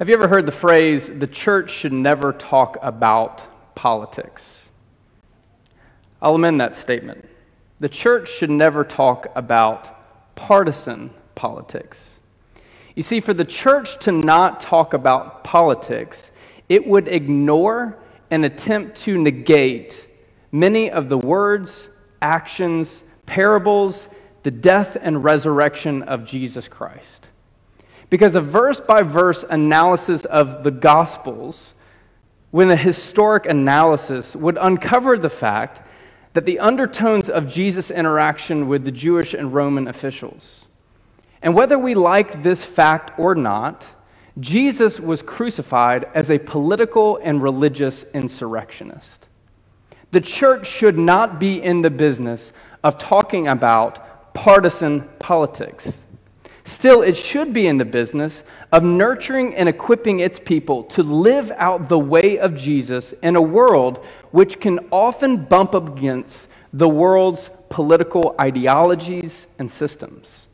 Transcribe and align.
Have 0.00 0.08
you 0.08 0.14
ever 0.16 0.26
heard 0.26 0.44
the 0.44 0.50
phrase, 0.50 1.08
the 1.08 1.28
church 1.28 1.70
should 1.70 1.92
never 1.92 2.32
talk 2.32 2.78
about 2.82 3.42
politics? 3.76 4.68
I'll 6.20 6.34
amend 6.34 6.60
that 6.60 6.76
statement. 6.76 7.28
The 7.78 7.88
church 7.88 8.28
should 8.28 8.50
never 8.50 8.82
talk 8.82 9.28
about 9.36 10.34
partisan 10.34 11.10
politics. 11.36 12.18
You 12.96 13.04
see, 13.04 13.20
for 13.20 13.34
the 13.34 13.44
church 13.44 14.00
to 14.00 14.10
not 14.10 14.58
talk 14.58 14.94
about 14.94 15.44
politics, 15.44 16.32
it 16.68 16.84
would 16.84 17.06
ignore 17.06 17.96
and 18.32 18.44
attempt 18.44 18.96
to 19.02 19.16
negate 19.16 20.08
many 20.50 20.90
of 20.90 21.08
the 21.08 21.18
words, 21.18 21.88
actions, 22.20 23.04
parables, 23.26 24.08
the 24.42 24.50
death 24.50 24.96
and 25.00 25.22
resurrection 25.22 26.02
of 26.02 26.24
Jesus 26.24 26.66
Christ. 26.66 27.28
Because 28.14 28.36
a 28.36 28.40
verse 28.40 28.78
by 28.78 29.02
verse 29.02 29.44
analysis 29.50 30.24
of 30.24 30.62
the 30.62 30.70
Gospels, 30.70 31.74
when 32.52 32.70
a 32.70 32.76
historic 32.76 33.44
analysis 33.44 34.36
would 34.36 34.56
uncover 34.60 35.18
the 35.18 35.28
fact 35.28 35.84
that 36.32 36.46
the 36.46 36.60
undertones 36.60 37.28
of 37.28 37.48
Jesus' 37.48 37.90
interaction 37.90 38.68
with 38.68 38.84
the 38.84 38.92
Jewish 38.92 39.34
and 39.34 39.52
Roman 39.52 39.88
officials. 39.88 40.68
And 41.42 41.56
whether 41.56 41.76
we 41.76 41.96
like 41.96 42.44
this 42.44 42.62
fact 42.62 43.18
or 43.18 43.34
not, 43.34 43.84
Jesus 44.38 45.00
was 45.00 45.20
crucified 45.20 46.06
as 46.14 46.30
a 46.30 46.38
political 46.38 47.16
and 47.16 47.42
religious 47.42 48.04
insurrectionist. 48.14 49.26
The 50.12 50.20
church 50.20 50.68
should 50.68 50.96
not 50.96 51.40
be 51.40 51.60
in 51.60 51.80
the 51.80 51.90
business 51.90 52.52
of 52.84 52.96
talking 52.96 53.48
about 53.48 54.32
partisan 54.34 55.08
politics. 55.18 56.03
Still, 56.66 57.02
it 57.02 57.14
should 57.14 57.52
be 57.52 57.66
in 57.66 57.76
the 57.76 57.84
business 57.84 58.42
of 58.72 58.82
nurturing 58.82 59.54
and 59.54 59.68
equipping 59.68 60.20
its 60.20 60.38
people 60.38 60.82
to 60.84 61.02
live 61.02 61.52
out 61.56 61.90
the 61.90 61.98
way 61.98 62.38
of 62.38 62.56
Jesus 62.56 63.12
in 63.22 63.36
a 63.36 63.42
world 63.42 64.02
which 64.30 64.60
can 64.60 64.80
often 64.90 65.44
bump 65.44 65.74
up 65.74 65.94
against 65.94 66.48
the 66.72 66.88
world's 66.88 67.50
political 67.68 68.34
ideologies 68.40 69.46
and 69.58 69.70
systems. 69.70 70.48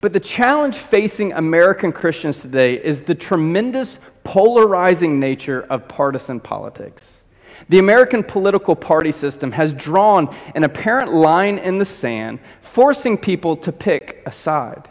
But 0.00 0.12
the 0.12 0.20
challenge 0.20 0.76
facing 0.76 1.32
American 1.32 1.92
Christians 1.92 2.40
today 2.40 2.74
is 2.74 3.02
the 3.02 3.14
tremendous 3.14 3.98
polarizing 4.22 5.18
nature 5.18 5.62
of 5.62 5.88
partisan 5.88 6.38
politics. 6.38 7.22
The 7.68 7.78
American 7.78 8.22
political 8.22 8.76
party 8.76 9.12
system 9.12 9.52
has 9.52 9.72
drawn 9.72 10.34
an 10.54 10.64
apparent 10.64 11.12
line 11.12 11.58
in 11.58 11.78
the 11.78 11.84
sand, 11.84 12.38
forcing 12.60 13.18
people 13.18 13.56
to 13.58 13.72
pick 13.72 14.22
a 14.24 14.32
side. 14.32 14.88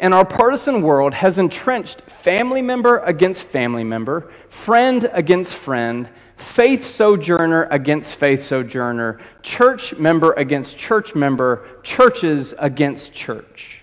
And 0.00 0.14
our 0.14 0.24
partisan 0.24 0.80
world 0.80 1.12
has 1.12 1.36
entrenched 1.36 2.00
family 2.00 2.62
member 2.62 2.98
against 3.00 3.42
family 3.42 3.84
member, 3.84 4.32
friend 4.48 5.10
against 5.12 5.54
friend, 5.54 6.08
faith 6.38 6.86
sojourner 6.86 7.68
against 7.70 8.14
faith 8.14 8.42
sojourner, 8.42 9.20
church 9.42 9.94
member 9.98 10.32
against 10.32 10.78
church 10.78 11.14
member, 11.14 11.68
churches 11.82 12.54
against 12.58 13.12
church. 13.12 13.82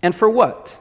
And 0.00 0.14
for 0.14 0.30
what? 0.30 0.78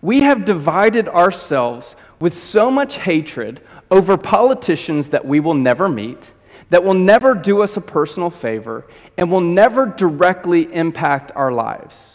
We 0.00 0.20
have 0.20 0.44
divided 0.44 1.08
ourselves 1.08 1.96
with 2.20 2.38
so 2.38 2.70
much 2.70 2.98
hatred 2.98 3.62
over 3.90 4.16
politicians 4.16 5.08
that 5.08 5.26
we 5.26 5.40
will 5.40 5.54
never 5.54 5.88
meet, 5.88 6.32
that 6.70 6.84
will 6.84 6.94
never 6.94 7.34
do 7.34 7.62
us 7.62 7.76
a 7.76 7.80
personal 7.80 8.30
favor, 8.30 8.86
and 9.18 9.28
will 9.28 9.40
never 9.40 9.86
directly 9.86 10.72
impact 10.72 11.32
our 11.34 11.50
lives. 11.50 12.11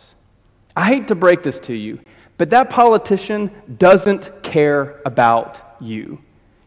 I 0.77 0.85
hate 0.85 1.07
to 1.07 1.15
break 1.15 1.41
this 1.41 1.59
to 1.61 1.73
you, 1.73 1.99
but 2.37 2.51
that 2.51 2.69
politician 2.69 3.49
doesn't 3.79 4.43
care 4.43 5.01
about 5.07 5.59
you. 5.79 6.19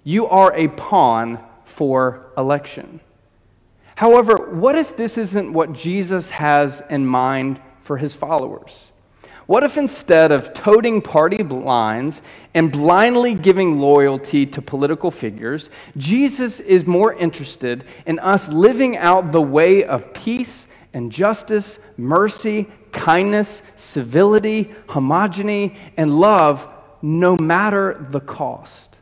You 0.03 0.27
are 0.27 0.53
a 0.53 0.67
pawn 0.67 1.39
for 1.65 2.27
election. 2.37 2.99
However, 3.95 4.35
what 4.51 4.75
if 4.75 4.97
this 4.97 5.17
isn't 5.17 5.53
what 5.53 5.73
Jesus 5.73 6.31
has 6.31 6.83
in 6.91 7.07
mind 7.07 7.61
for 7.85 7.99
his 7.99 8.13
followers? 8.13 8.91
What 9.47 9.63
if 9.63 9.77
instead 9.77 10.33
of 10.33 10.55
toting 10.55 11.03
party 11.03 11.45
lines 11.45 12.21
and 12.53 12.73
blindly 12.73 13.35
giving 13.35 13.79
loyalty 13.79 14.45
to 14.45 14.61
political 14.61 15.13
figures, 15.13 15.71
Jesus 15.97 16.59
is 16.59 16.85
more 16.85 17.15
interested 17.15 17.85
in 18.07 18.19
us 18.19 18.49
living 18.49 18.97
out 18.97 19.31
the 19.31 19.41
way 19.41 19.85
of 19.85 20.13
peace 20.15 20.67
and 20.93 21.13
justice, 21.13 21.79
mercy, 21.97 22.67
kindness, 22.93 23.63
civility, 23.77 24.65
homogeny, 24.89 25.77
and 25.97 26.19
love, 26.19 26.69
no 27.03 27.37
matter 27.37 28.07
the 28.11 28.21
cost. 28.21 28.97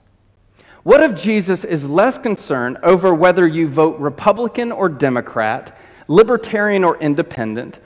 What 0.82 1.03
if 1.03 1.21
Jesus 1.21 1.65
is 1.65 1.88
less 1.88 2.16
concerned 2.19 2.78
over 2.82 3.12
whether 3.12 3.47
you 3.47 3.69
vote 3.69 3.99
Republican 3.99 4.72
or 4.72 4.88
Democrat, 4.88 5.76
libertarian 6.06 6.84
or 6.84 6.97
independent, 6.99 7.78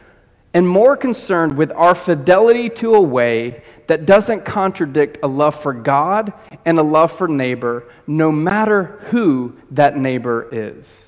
and 0.54 0.68
more 0.68 0.96
concerned 0.96 1.56
with 1.56 1.72
our 1.72 1.94
fidelity 1.94 2.68
to 2.68 2.94
a 2.94 3.00
way 3.00 3.62
that 3.86 4.06
doesn't 4.06 4.44
contradict 4.44 5.18
a 5.22 5.26
love 5.26 5.60
for 5.60 5.72
God 5.72 6.32
and 6.64 6.78
a 6.78 6.82
love 6.82 7.10
for 7.10 7.26
neighbor, 7.26 7.88
no 8.06 8.30
matter 8.30 8.98
who 9.10 9.56
that 9.70 9.96
neighbor 9.96 10.48
is? 10.52 11.02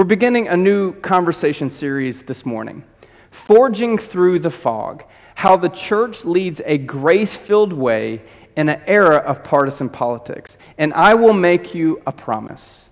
We're 0.00 0.04
beginning 0.04 0.48
a 0.48 0.56
new 0.56 0.94
conversation 0.94 1.68
series 1.68 2.22
this 2.22 2.46
morning. 2.46 2.84
Forging 3.30 3.98
Through 3.98 4.38
the 4.38 4.48
Fog 4.48 5.04
How 5.34 5.58
the 5.58 5.68
Church 5.68 6.24
Leads 6.24 6.62
a 6.64 6.78
Grace 6.78 7.36
Filled 7.36 7.74
Way 7.74 8.22
in 8.56 8.70
an 8.70 8.80
Era 8.86 9.16
of 9.16 9.44
Partisan 9.44 9.90
Politics. 9.90 10.56
And 10.78 10.94
I 10.94 11.12
will 11.12 11.34
make 11.34 11.74
you 11.74 12.00
a 12.06 12.12
promise. 12.12 12.88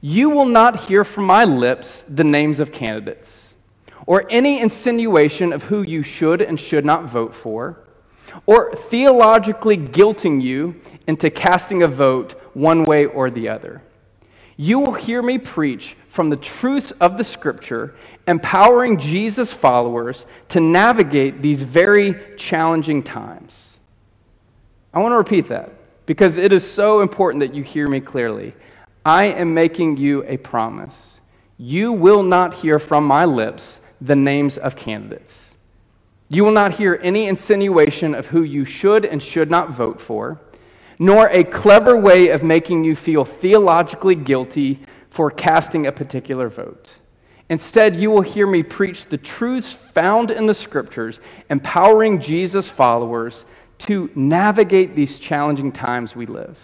You 0.00 0.30
will 0.30 0.46
not 0.46 0.82
hear 0.82 1.02
from 1.02 1.24
my 1.24 1.44
lips 1.44 2.04
the 2.08 2.22
names 2.22 2.60
of 2.60 2.70
candidates, 2.70 3.56
or 4.06 4.24
any 4.30 4.60
insinuation 4.60 5.52
of 5.52 5.64
who 5.64 5.82
you 5.82 6.04
should 6.04 6.40
and 6.40 6.60
should 6.60 6.84
not 6.84 7.06
vote 7.06 7.34
for, 7.34 7.80
or 8.46 8.76
theologically 8.76 9.76
guilting 9.76 10.40
you 10.40 10.80
into 11.08 11.30
casting 11.30 11.82
a 11.82 11.88
vote 11.88 12.40
one 12.54 12.84
way 12.84 13.06
or 13.06 13.28
the 13.28 13.48
other. 13.48 13.82
You 14.60 14.80
will 14.80 14.94
hear 14.94 15.22
me 15.22 15.38
preach 15.38 15.96
from 16.08 16.30
the 16.30 16.36
truths 16.36 16.90
of 17.00 17.18
the 17.18 17.24
scripture, 17.24 17.94
empowering 18.26 18.98
Jesus' 18.98 19.52
followers 19.52 20.26
to 20.48 20.60
navigate 20.60 21.42
these 21.42 21.62
very 21.62 22.36
challenging 22.36 23.02
times. 23.02 23.78
I 24.92 25.00
want 25.00 25.12
to 25.12 25.16
repeat 25.16 25.48
that 25.48 25.72
because 26.06 26.38
it 26.38 26.52
is 26.52 26.68
so 26.68 27.02
important 27.02 27.40
that 27.40 27.54
you 27.54 27.62
hear 27.62 27.86
me 27.86 28.00
clearly. 28.00 28.54
I 29.04 29.24
am 29.24 29.54
making 29.54 29.98
you 29.98 30.24
a 30.24 30.38
promise. 30.38 31.20
You 31.58 31.92
will 31.92 32.22
not 32.22 32.54
hear 32.54 32.78
from 32.78 33.04
my 33.04 33.24
lips 33.24 33.80
the 34.00 34.16
names 34.16 34.56
of 34.56 34.76
candidates. 34.76 35.54
You 36.28 36.44
will 36.44 36.52
not 36.52 36.74
hear 36.74 36.98
any 37.02 37.26
insinuation 37.26 38.14
of 38.14 38.26
who 38.26 38.42
you 38.42 38.64
should 38.64 39.04
and 39.04 39.22
should 39.22 39.50
not 39.50 39.70
vote 39.70 40.00
for, 40.00 40.40
nor 40.98 41.28
a 41.28 41.44
clever 41.44 41.96
way 41.96 42.28
of 42.28 42.42
making 42.42 42.84
you 42.84 42.94
feel 42.94 43.24
theologically 43.24 44.14
guilty 44.14 44.80
for 45.10 45.30
casting 45.30 45.86
a 45.86 45.92
particular 45.92 46.48
vote. 46.48 46.90
Instead, 47.50 47.96
you 47.96 48.10
will 48.10 48.22
hear 48.22 48.46
me 48.46 48.62
preach 48.62 49.06
the 49.06 49.16
truths 49.16 49.72
found 49.72 50.30
in 50.30 50.46
the 50.46 50.54
scriptures, 50.54 51.18
empowering 51.48 52.20
Jesus' 52.20 52.68
followers 52.68 53.44
to 53.78 54.10
navigate 54.14 54.94
these 54.94 55.18
challenging 55.18 55.72
times 55.72 56.14
we 56.14 56.26
live. 56.26 56.58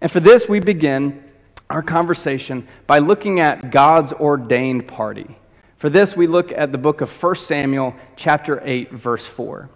And 0.00 0.10
for 0.10 0.20
this, 0.20 0.48
we 0.48 0.60
begin 0.60 1.22
our 1.68 1.82
conversation 1.82 2.66
by 2.86 2.98
looking 3.00 3.40
at 3.40 3.70
God's 3.70 4.12
ordained 4.12 4.86
party. 4.88 5.36
For 5.76 5.90
this, 5.90 6.16
we 6.16 6.26
look 6.26 6.52
at 6.52 6.72
the 6.72 6.78
book 6.78 7.00
of 7.00 7.22
1 7.22 7.36
Samuel, 7.36 7.94
chapter 8.16 8.62
8, 8.64 8.92
verse 8.92 9.26
4. 9.26 9.68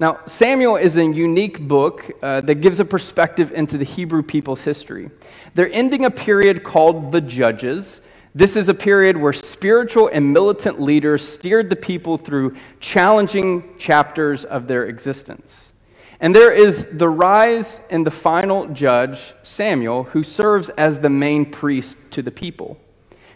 Now, 0.00 0.20
Samuel 0.26 0.76
is 0.76 0.96
a 0.96 1.04
unique 1.04 1.60
book 1.60 2.10
uh, 2.22 2.40
that 2.42 2.56
gives 2.56 2.80
a 2.80 2.84
perspective 2.84 3.52
into 3.52 3.78
the 3.78 3.84
Hebrew 3.84 4.22
people's 4.22 4.62
history. 4.62 5.10
They're 5.54 5.72
ending 5.72 6.04
a 6.04 6.10
period 6.10 6.64
called 6.64 7.12
the 7.12 7.20
Judges. 7.20 8.00
This 8.34 8.56
is 8.56 8.68
a 8.68 8.74
period 8.74 9.16
where 9.16 9.32
spiritual 9.32 10.10
and 10.12 10.32
militant 10.32 10.80
leaders 10.80 11.26
steered 11.26 11.70
the 11.70 11.76
people 11.76 12.18
through 12.18 12.56
challenging 12.80 13.76
chapters 13.78 14.44
of 14.44 14.66
their 14.66 14.86
existence. 14.86 15.72
And 16.20 16.34
there 16.34 16.52
is 16.52 16.86
the 16.90 17.08
rise 17.08 17.80
and 17.90 18.06
the 18.06 18.10
final 18.10 18.66
judge, 18.68 19.34
Samuel, 19.42 20.04
who 20.04 20.22
serves 20.22 20.70
as 20.70 20.98
the 20.98 21.10
main 21.10 21.50
priest 21.50 21.96
to 22.10 22.22
the 22.22 22.30
people. 22.30 22.78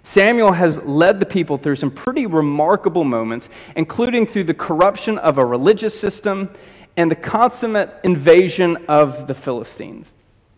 Samuel 0.08 0.52
has 0.52 0.78
led 0.84 1.20
the 1.20 1.26
people 1.26 1.58
through 1.58 1.76
some 1.76 1.90
pretty 1.90 2.24
remarkable 2.24 3.04
moments, 3.04 3.50
including 3.76 4.26
through 4.26 4.44
the 4.44 4.54
corruption 4.54 5.18
of 5.18 5.36
a 5.36 5.44
religious 5.44 6.00
system 6.00 6.48
and 6.96 7.10
the 7.10 7.14
consummate 7.14 7.94
invasion 8.04 8.86
of 8.88 9.26
the 9.26 9.34
Philistines. 9.34 10.14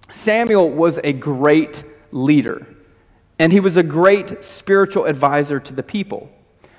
Samuel 0.09 0.71
was 0.71 1.01
a 1.03 1.13
great 1.13 1.83
leader, 2.13 2.65
and 3.41 3.53
he 3.53 3.59
was 3.59 3.77
a 3.77 3.83
great 3.83 4.45
spiritual 4.45 5.07
advisor 5.07 5.59
to 5.59 5.75
the 5.75 5.83
people. 5.83 6.31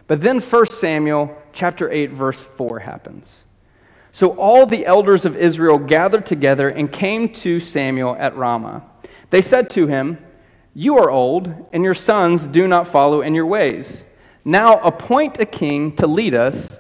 But 0.08 0.22
then 0.22 0.40
1 0.40 0.66
Samuel 0.68 1.38
chapter 1.52 1.92
8 1.92 2.12
verse 2.12 2.42
4 2.42 2.80
happens. 2.80 3.44
So 4.14 4.30
all 4.38 4.66
the 4.66 4.86
elders 4.86 5.26
of 5.26 5.36
Israel 5.36 5.78
gathered 5.78 6.26
together 6.26 6.70
and 6.70 6.90
came 6.90 7.34
to 7.34 7.60
Samuel 7.60 8.16
at 8.18 8.38
Ramah. 8.38 8.84
They 9.30 9.42
said 9.42 9.70
to 9.72 9.88
him, 9.88 10.20
you 10.74 10.98
are 10.98 11.12
old, 11.12 11.54
and 11.74 11.84
your 11.84 11.94
sons 11.94 12.48
do 12.48 12.68
not 12.68 12.88
follow 12.88 13.22
in 13.22 13.36
your 13.36 13.46
ways. 13.46 14.06
Now 14.46 14.80
appoint 14.80 15.40
a 15.40 15.46
king 15.46 15.96
to 15.98 16.08
lead 16.08 16.34
us 16.34 16.80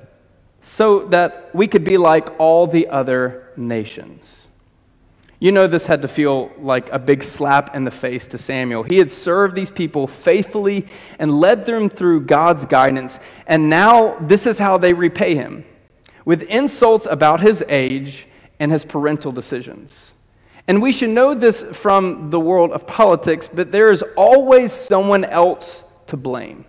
so 0.61 1.07
that 1.07 1.53
we 1.53 1.67
could 1.67 1.83
be 1.83 1.97
like 1.97 2.39
all 2.39 2.67
the 2.67 2.88
other 2.88 3.49
nations. 3.57 4.47
You 5.39 5.51
know, 5.51 5.67
this 5.67 5.88
had 5.88 6.03
to 6.03 6.07
feel 6.07 6.51
like 6.59 6.88
a 6.91 6.99
big 6.99 7.23
slap 7.23 7.75
in 7.75 7.83
the 7.83 7.91
face 7.91 8.27
to 8.27 8.38
Samuel. 8.38 8.83
He 8.83 8.97
had 8.97 9.11
served 9.11 9.55
these 9.55 9.71
people 9.71 10.05
faithfully 10.05 10.88
and 11.17 11.39
led 11.39 11.65
them 11.65 11.89
through 11.89 12.21
God's 12.21 12.63
guidance, 12.65 13.19
and 13.47 13.69
now 13.69 14.17
this 14.19 14.45
is 14.45 14.59
how 14.59 14.77
they 14.77 14.93
repay 14.93 15.35
him 15.35 15.65
with 16.25 16.43
insults 16.43 17.07
about 17.07 17.41
his 17.41 17.63
age 17.67 18.27
and 18.59 18.71
his 18.71 18.85
parental 18.85 19.31
decisions. 19.31 20.13
And 20.71 20.81
we 20.81 20.94
should 20.94 21.09
know 21.09 21.33
this 21.33 21.63
from 21.73 22.29
the 22.29 22.39
world 22.39 22.71
of 22.71 22.88
politics, 22.88 23.50
but 23.53 23.73
there 23.73 23.91
is 23.91 24.06
always 24.15 24.71
someone 24.71 25.25
else 25.25 25.83
to 26.07 26.15
blame. 26.15 26.63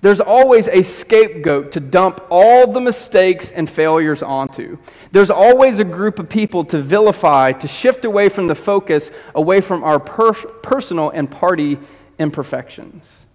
There's 0.00 0.18
always 0.18 0.66
a 0.66 0.82
scapegoat 0.82 1.70
to 1.70 1.78
dump 1.78 2.26
all 2.28 2.72
the 2.72 2.80
mistakes 2.80 3.52
and 3.52 3.70
failures 3.70 4.20
onto. 4.20 4.78
There's 5.12 5.30
always 5.30 5.78
a 5.78 5.84
group 5.84 6.18
of 6.18 6.28
people 6.28 6.64
to 6.64 6.82
vilify, 6.82 7.52
to 7.52 7.68
shift 7.68 8.04
away 8.04 8.30
from 8.30 8.48
the 8.48 8.56
focus, 8.56 9.12
away 9.36 9.60
from 9.60 9.84
our 9.84 10.00
per- 10.00 10.32
personal 10.32 11.10
and 11.10 11.30
party 11.30 11.78
imperfections. 12.18 13.26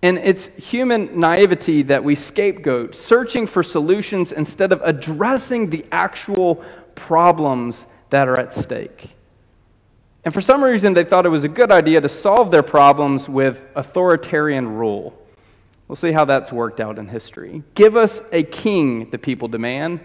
And 0.00 0.18
it's 0.18 0.46
human 0.58 1.18
naivety 1.18 1.82
that 1.82 2.04
we 2.04 2.14
scapegoat, 2.14 2.94
searching 2.94 3.48
for 3.48 3.64
solutions 3.64 4.30
instead 4.30 4.70
of 4.70 4.80
addressing 4.84 5.70
the 5.70 5.84
actual 5.90 6.62
problems 6.94 7.84
that 8.10 8.28
are 8.28 8.38
at 8.38 8.54
stake. 8.54 9.10
And 10.24 10.34
for 10.34 10.40
some 10.40 10.62
reason, 10.62 10.94
they 10.94 11.04
thought 11.04 11.26
it 11.26 11.30
was 11.30 11.44
a 11.44 11.48
good 11.48 11.70
idea 11.70 12.00
to 12.00 12.08
solve 12.08 12.50
their 12.50 12.62
problems 12.62 13.28
with 13.28 13.62
authoritarian 13.74 14.68
rule. 14.68 15.18
We'll 15.86 15.96
see 15.96 16.12
how 16.12 16.26
that's 16.26 16.52
worked 16.52 16.80
out 16.80 16.98
in 16.98 17.08
history. 17.08 17.62
Give 17.74 17.96
us 17.96 18.20
a 18.30 18.42
king, 18.42 19.08
the 19.10 19.18
people 19.18 19.48
demand. 19.48 20.00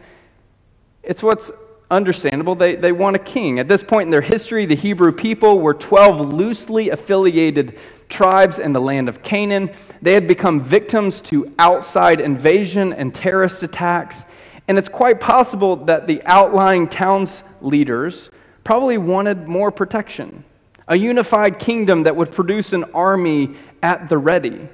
It's 1.01 1.21
what's 1.21 1.51
understandable. 1.91 2.55
They, 2.55 2.75
they 2.75 2.91
want 2.91 3.17
a 3.17 3.19
king. 3.19 3.59
At 3.59 3.67
this 3.67 3.83
point 3.83 4.07
in 4.07 4.09
their 4.11 4.21
history, 4.21 4.65
the 4.65 4.75
Hebrew 4.75 5.11
people 5.11 5.59
were 5.59 5.73
12 5.73 6.33
loosely 6.33 6.89
affiliated 6.89 7.77
tribes 8.07 8.59
in 8.59 8.71
the 8.71 8.79
land 8.79 9.09
of 9.09 9.23
Canaan. 9.23 9.71
They 10.01 10.13
had 10.13 10.27
become 10.27 10.61
victims 10.61 11.19
to 11.21 11.53
outside 11.59 12.21
invasion 12.21 12.93
and 12.93 13.13
terrorist 13.13 13.63
attacks. 13.63 14.23
And 14.67 14.77
it's 14.77 14.89
quite 14.89 15.19
possible 15.19 15.75
that 15.85 16.07
the 16.07 16.21
outlying 16.23 16.87
towns 16.87 17.43
leaders 17.63 18.29
probably 18.63 18.97
wanted 18.97 19.47
more 19.47 19.71
protection, 19.71 20.43
a 20.87 20.97
unified 20.97 21.59
kingdom 21.59 22.03
that 22.03 22.15
would 22.15 22.31
produce 22.31 22.73
an 22.73 22.83
army 22.93 23.55
at 23.81 24.09
the 24.09 24.17
ready. 24.17 24.67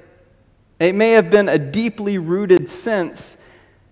It 0.78 0.94
may 0.94 1.10
have 1.12 1.30
been 1.30 1.48
a 1.48 1.58
deeply 1.58 2.18
rooted 2.18 2.68
sense 2.70 3.36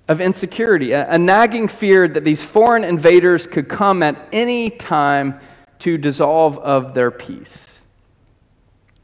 of 0.09 0.21
insecurity, 0.21 0.93
a, 0.93 1.11
a, 1.11 1.19
nagging 1.19 1.69
fear 1.69 2.09
that 2.09 2.25
these 2.25 2.41
foreign 2.41 2.83
invaders 2.83 3.47
could 3.47 3.69
come 3.69 4.03
at 4.03 4.29
any 4.33 4.71
time 4.71 5.39
to 5.81 5.99
dissolve 5.99 6.59
of 6.59 6.95
their 6.95 7.11
peace. 7.11 7.83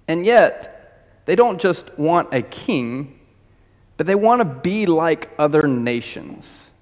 And 0.08 0.24
yet, 0.24 0.74
they 1.26 1.36
don't 1.36 1.60
just 1.60 1.98
want 1.98 2.32
a 2.32 2.42
king, 2.42 3.18
but 3.96 4.06
they 4.06 4.14
want 4.14 4.40
to 4.40 4.44
be 4.44 4.86
like 4.86 5.30
other 5.38 5.68
nations. 5.68 6.72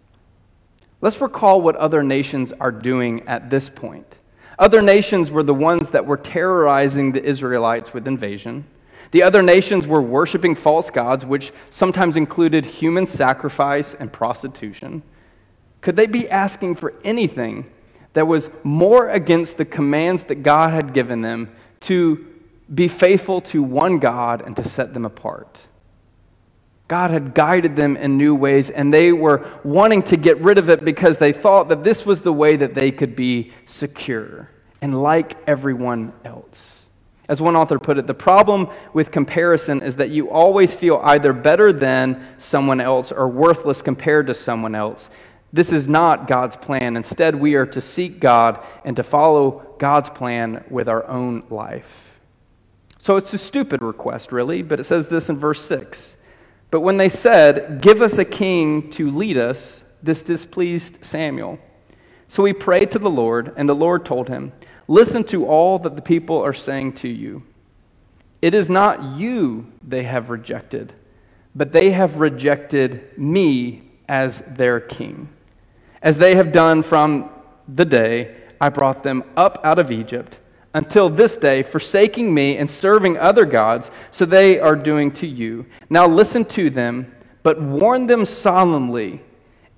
Let's 1.03 1.21
recall 1.21 1.61
what 1.61 1.75
other 1.77 2.03
nations 2.05 2.53
are 2.61 2.71
doing 2.71 3.29
at 3.29 3.51
this 3.51 3.69
point. 3.69 4.19
Other 4.57 4.81
nations 4.81 5.33
were 5.33 5.43
the 5.43 5.53
ones 5.53 5.91
that 5.91 6.07
were 6.07 6.17
terrorizing 6.17 7.11
the 7.11 7.23
Israelites 7.23 7.93
with 7.93 8.07
invasion. 8.07 8.65
The 9.11 9.25
other 9.25 9.43
nations 9.43 9.85
were 9.85 10.01
worshiping 10.01 10.55
false 10.55 10.91
gods, 10.91 11.27
which 11.27 11.53
sometimes 11.71 12.17
included 12.17 12.65
human 12.65 13.09
sacrifice 13.09 13.95
and 13.95 14.13
prostitution. 14.13 15.03
Could 15.81 15.97
they 15.97 16.07
be 16.07 16.31
asking 16.31 16.77
for 16.77 16.95
anything 17.03 17.69
that 18.13 18.29
was 18.29 18.49
more 18.63 19.09
against 19.09 19.57
the 19.57 19.65
commands 19.65 20.23
that 20.25 20.45
God 20.45 20.73
had 20.73 20.95
given 20.95 21.21
them 21.21 21.53
to 21.81 22.25
be 22.73 22.87
faithful 22.87 23.41
to 23.41 23.61
one 23.61 23.99
God 23.99 24.41
and 24.41 24.57
to 24.57 24.65
set 24.65 24.95
them 24.95 25.05
apart? 25.05 25.63
God 26.93 27.11
had 27.11 27.33
guided 27.33 27.75
them 27.75 27.97
in 27.97 28.19
new 28.19 28.35
ways, 28.35 28.69
and 28.69 28.93
they 28.93 29.13
were 29.13 29.51
wanting 29.65 30.03
to 30.03 30.17
get 30.19 30.39
rid 30.43 30.59
of 30.59 30.69
it 30.69 30.85
because 30.85 31.17
they 31.17 31.33
thought 31.33 31.71
that 31.71 31.83
this 31.83 32.05
was 32.05 32.21
the 32.21 32.35
way 32.35 32.55
that 32.57 32.75
they 32.75 32.91
could 32.91 33.17
be 33.17 33.51
secure 33.65 34.51
and 34.83 35.03
like 35.03 35.39
everyone 35.47 36.13
else. 36.23 36.89
As 37.31 37.41
one 37.41 37.57
author 37.57 37.79
put 37.79 37.97
it, 37.97 38.07
the 38.07 38.13
problem 38.13 38.69
with 38.93 39.11
comparison 39.11 39.81
is 39.81 39.97
that 39.97 40.11
you 40.11 40.31
always 40.31 40.75
feel 40.75 41.01
either 41.03 41.33
better 41.33 41.73
than 41.73 42.23
someone 42.37 42.79
else 42.79 43.11
or 43.11 43.27
worthless 43.27 43.81
compared 43.81 44.27
to 44.27 44.35
someone 44.35 44.75
else. 44.75 45.09
This 45.51 45.73
is 45.73 45.89
not 45.89 46.29
God's 46.29 46.57
plan. 46.57 46.99
Instead, 46.99 47.35
we 47.37 47.55
are 47.55 47.65
to 47.65 47.81
seek 47.81 48.21
God 48.21 48.63
and 48.85 48.97
to 48.97 49.03
follow 49.03 49.77
God's 49.79 50.11
plan 50.11 50.63
with 50.69 50.91
our 50.91 51.09
own 51.09 51.45
life. 51.49 52.21
So 53.01 53.17
it's 53.17 53.33
a 53.33 53.39
stupid 53.39 53.81
request, 53.81 54.31
really, 54.31 54.61
but 54.61 54.79
it 54.79 54.85
says 54.85 55.09
this 55.09 55.31
in 55.31 55.39
verse 55.39 55.65
6. 55.65 56.17
But 56.73 56.81
when 56.81 56.97
they 56.97 57.11
said, 57.11 57.83
Give 57.83 58.01
us 58.01 58.17
a 58.19 58.25
king 58.25 58.89
to 58.93 59.11
lead 59.11 59.37
us, 59.37 59.85
this 60.03 60.23
displeased 60.23 61.05
Samuel. 61.05 61.61
So 62.29 62.47
he 62.47 62.55
prayed 62.55 62.91
to 62.93 62.99
the 62.99 63.11
Lord, 63.11 63.53
and 63.59 63.69
the 63.69 63.75
Lord 63.75 64.07
told 64.07 64.29
him, 64.29 64.53
Listen 64.89 65.23
to 65.25 65.47
all 65.47 65.79
that 65.81 65.97
the 65.97 66.03
people 66.03 66.41
are 66.41 66.55
saying 66.55 66.95
to 66.95 67.09
you. 67.09 67.45
It 68.41 68.55
is 68.55 68.71
not 68.71 69.19
you 69.19 69.71
they 69.87 70.05
have 70.05 70.31
rejected, 70.31 70.95
but 71.55 71.73
they 71.73 71.91
have 71.91 72.21
rejected 72.21 73.17
me 73.19 73.83
as 74.09 74.43
their 74.49 74.81
king, 74.81 75.29
as 76.01 76.17
they 76.17 76.35
have 76.37 76.53
done 76.53 76.83
from 76.83 77.29
the 77.69 77.85
day 77.85 78.35
I 78.63 78.71
brought 78.71 79.03
them 79.03 79.25
up 79.37 79.61
out 79.63 79.79
of 79.79 79.91
Egypt 79.91 80.39
until 80.75 81.11
this 81.11 81.37
day, 81.37 81.63
forsaking 81.63 82.33
me 82.33 82.57
and 82.57 82.71
serving 82.71 83.19
other 83.19 83.45
gods, 83.45 83.91
so 84.11 84.25
they 84.25 84.59
are 84.59 84.77
doing 84.77 85.11
to 85.13 85.27
you. 85.27 85.67
Now 85.91 86.07
listen 86.07 86.45
to 86.47 86.71
them, 86.71 87.15
but 87.43 87.61
warn 87.61 88.07
them 88.07 88.25
solemnly, 88.25 89.23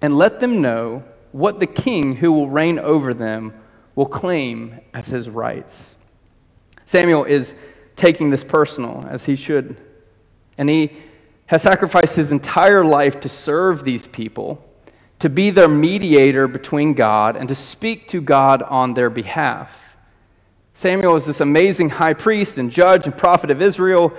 and 0.00 0.16
let 0.16 0.40
them 0.40 0.60
know 0.60 1.02
what 1.32 1.58
the 1.58 1.66
king 1.66 2.16
who 2.16 2.30
will 2.30 2.48
reign 2.48 2.78
over 2.78 3.12
them 3.12 3.52
will 3.96 4.06
claim 4.06 4.80
as 4.92 5.08
his 5.08 5.28
rights. 5.28 5.96
Samuel 6.84 7.24
is 7.24 7.54
taking 7.96 8.30
this 8.30 8.44
personal, 8.44 9.04
as 9.08 9.24
he 9.24 9.34
should, 9.34 9.76
and 10.58 10.68
he 10.68 10.92
has 11.46 11.62
sacrificed 11.62 12.16
his 12.16 12.32
entire 12.32 12.84
life 12.84 13.20
to 13.20 13.28
serve 13.28 13.84
these 13.84 14.06
people, 14.06 14.64
to 15.18 15.28
be 15.28 15.50
their 15.50 15.68
mediator 15.68 16.46
between 16.46 16.94
God, 16.94 17.36
and 17.36 17.48
to 17.48 17.54
speak 17.54 18.06
to 18.08 18.20
God 18.20 18.62
on 18.62 18.94
their 18.94 19.10
behalf. 19.10 19.83
Samuel 20.76 21.14
is 21.14 21.24
this 21.24 21.40
amazing 21.40 21.88
high 21.88 22.14
priest 22.14 22.58
and 22.58 22.70
judge 22.70 23.06
and 23.06 23.16
prophet 23.16 23.50
of 23.50 23.62
Israel. 23.62 24.12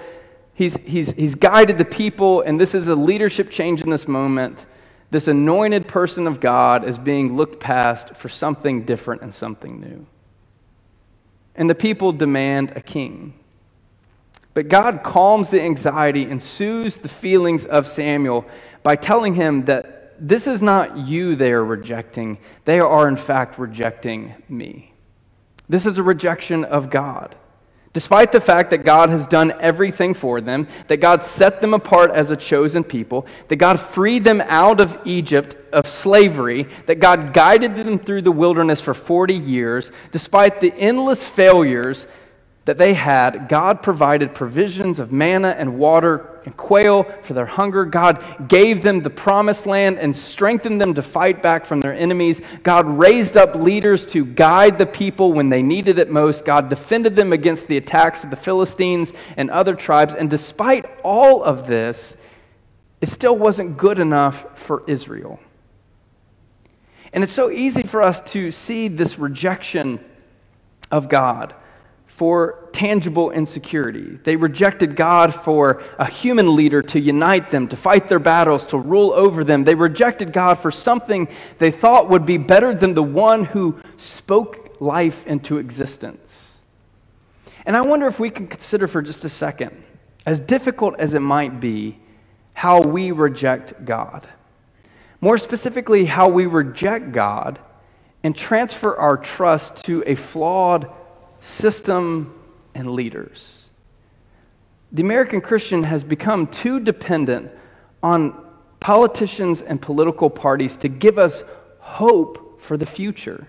He's, 0.54 0.78
he's, 0.78 1.12
he's 1.12 1.36
guided 1.36 1.78
the 1.78 1.86
people, 1.86 2.42
and 2.42 2.60
this 2.60 2.74
is 2.74 2.88
a 2.88 2.96
leadership 2.96 3.52
change 3.52 3.82
in 3.82 3.90
this 3.90 4.08
moment. 4.08 4.66
This 5.12 5.28
anointed 5.28 5.86
person 5.88 6.28
of 6.28 6.40
God 6.40 6.86
is 6.86 6.98
being 6.98 7.36
looked 7.36 7.60
past 7.60 8.16
for 8.16 8.30
something 8.30 8.86
different 8.86 9.22
and 9.22 9.34
something 9.34 9.82
new. 9.82 10.08
And 11.56 11.70
the 11.70 11.76
people 11.76 12.14
demand 12.14 12.72
a 12.76 12.82
king. 12.82 13.34
But 14.54 14.70
God 14.70 15.04
calms 15.04 15.50
the 15.50 15.62
anxiety 15.62 16.24
and 16.24 16.42
soothes 16.42 16.98
the 16.98 17.10
feelings 17.10 17.66
of 17.66 17.86
Samuel 17.86 18.46
by 18.82 18.96
telling 18.96 19.36
him 19.36 19.66
that 19.66 20.16
this 20.18 20.48
is 20.48 20.62
not 20.62 20.98
you 20.98 21.36
they 21.36 21.52
are 21.52 21.66
rejecting, 21.66 22.38
they 22.64 22.80
are, 22.80 23.10
in 23.10 23.18
fact, 23.18 23.60
rejecting 23.60 24.34
me. 24.48 24.95
This 25.68 25.86
is 25.86 25.98
a 25.98 26.04
rejection 26.04 26.64
of 26.64 26.90
God. 26.90 27.36
Despite 27.96 28.34
the 28.34 28.42
fact 28.42 28.72
that 28.72 28.84
God 28.84 29.10
has 29.10 29.26
done 29.26 29.54
everything 29.62 30.14
for 30.14 30.42
them, 30.42 30.68
that 30.88 30.98
God 30.98 31.24
set 31.24 31.62
them 31.62 31.74
apart 31.74 32.12
as 32.12 32.30
a 32.30 32.36
chosen 32.36 32.84
people, 32.84 33.26
that 33.48 33.56
God 33.56 33.80
freed 33.80 34.26
them 34.26 34.42
out 34.42 34.82
of 34.82 35.02
Egypt 35.06 35.56
of 35.72 35.88
slavery, 35.88 36.68
that 36.88 37.00
God 37.00 37.34
guided 37.34 37.78
them 37.78 37.98
through 37.98 38.24
the 38.24 38.34
wilderness 38.34 38.82
for 38.82 38.94
40 38.94 39.36
years, 39.36 39.94
despite 40.12 40.60
the 40.60 40.74
endless 40.74 41.26
failures 41.26 42.06
that 42.66 42.80
they 42.80 42.96
had, 42.96 43.48
God 43.48 43.84
provided 43.84 44.34
provisions 44.34 44.98
of 44.98 45.12
manna 45.12 45.50
and 45.50 45.78
water 45.78 46.42
and 46.46 46.58
quail 46.58 47.04
for 47.22 47.34
their 47.34 47.46
hunger. 47.46 47.86
God 47.86 48.50
gave 48.50 48.82
them 48.82 49.02
the 49.02 49.10
promised 49.12 49.68
land 49.68 50.00
and 50.00 50.16
strengthened 50.16 50.82
them 50.82 50.96
to 50.96 51.04
fight 51.04 51.44
back 51.44 51.68
from 51.68 51.80
their 51.80 51.94
enemies. 51.94 52.42
God 52.64 52.88
raised 52.88 53.38
up 53.38 53.54
leaders 53.54 54.08
to 54.08 54.26
guide 54.26 54.80
the 54.80 54.86
people 54.88 55.32
when 55.32 55.50
they 55.50 55.62
needed 55.62 56.00
it 56.00 56.10
most. 56.10 56.44
God 56.44 56.70
defended 56.70 57.16
them 57.16 57.34
against 57.34 57.68
the 57.68 57.78
attacks 57.78 58.24
of 58.24 58.32
the 58.32 58.36
Philistines 58.36 59.14
and 59.38 59.52
other 59.52 59.76
tribes. 59.76 60.16
And 60.16 60.28
despite 60.28 60.86
all 61.04 61.44
of 61.44 61.68
this, 61.68 62.18
it 63.00 63.10
still 63.10 63.38
wasn't 63.38 63.78
good 63.78 64.00
enough 64.00 64.58
for 64.58 64.84
Israel. 64.88 65.40
And 67.14 67.24
it's 67.24 67.34
so 67.34 67.52
easy 67.52 67.84
for 67.84 68.02
us 68.02 68.22
to 68.32 68.50
see 68.50 68.88
this 68.88 69.20
rejection 69.20 70.04
of 70.90 71.10
God 71.10 71.54
for 72.16 72.70
tangible 72.72 73.30
insecurity. 73.30 74.18
They 74.24 74.38
rejected 74.38 74.96
God 74.96 75.36
for 75.36 75.84
a 76.00 76.06
human 76.06 76.56
leader 76.56 76.82
to 76.82 76.98
unite 76.98 77.50
them, 77.50 77.68
to 77.68 77.76
fight 77.76 78.08
their 78.08 78.20
battles, 78.20 78.64
to 78.68 78.78
rule 78.78 79.12
over 79.12 79.44
them. 79.44 79.66
They 79.66 79.76
rejected 79.76 80.32
God 80.32 80.56
for 80.56 80.72
something 80.72 81.28
they 81.58 81.72
thought 81.72 82.10
would 82.10 82.26
be 82.26 82.38
better 82.38 82.74
than 82.74 82.94
the 82.94 83.04
one 83.04 83.44
who 83.44 83.78
spoke 83.98 84.78
life 84.80 85.28
into 85.28 85.58
existence. 85.58 86.58
And 87.66 87.76
I 87.76 87.82
wonder 87.82 88.08
if 88.08 88.18
we 88.18 88.30
can 88.30 88.48
consider 88.48 88.88
for 88.88 89.02
just 89.02 89.26
a 89.26 89.30
second, 89.30 89.84
as 90.26 90.40
difficult 90.40 90.98
as 90.98 91.16
it 91.16 91.20
might 91.20 91.60
be, 91.60 92.00
how 92.54 92.80
we 92.82 93.12
reject 93.12 93.84
God. 93.84 94.26
More 95.20 95.38
specifically, 95.38 96.06
how 96.06 96.30
we 96.30 96.46
reject 96.46 97.12
God 97.12 97.60
and 98.24 98.34
transfer 98.34 98.96
our 98.96 99.18
trust 99.18 99.84
to 99.84 100.02
a 100.08 100.16
flawed 100.16 100.96
system, 101.46 102.34
and 102.74 102.92
leaders. 102.92 103.70
The 104.92 105.04
American 105.04 105.42
Christian 105.42 105.84
has 105.84 106.04
become 106.04 106.48
too 106.48 106.80
dependent 106.80 107.52
on 108.02 108.44
politicians 108.80 109.62
and 109.62 109.82
political 109.82 110.30
parties 110.30 110.76
to 110.78 110.88
give 110.88 111.20
us 111.20 111.44
hope 111.80 112.60
for 112.62 112.78
the 112.78 112.86
future. 112.86 113.48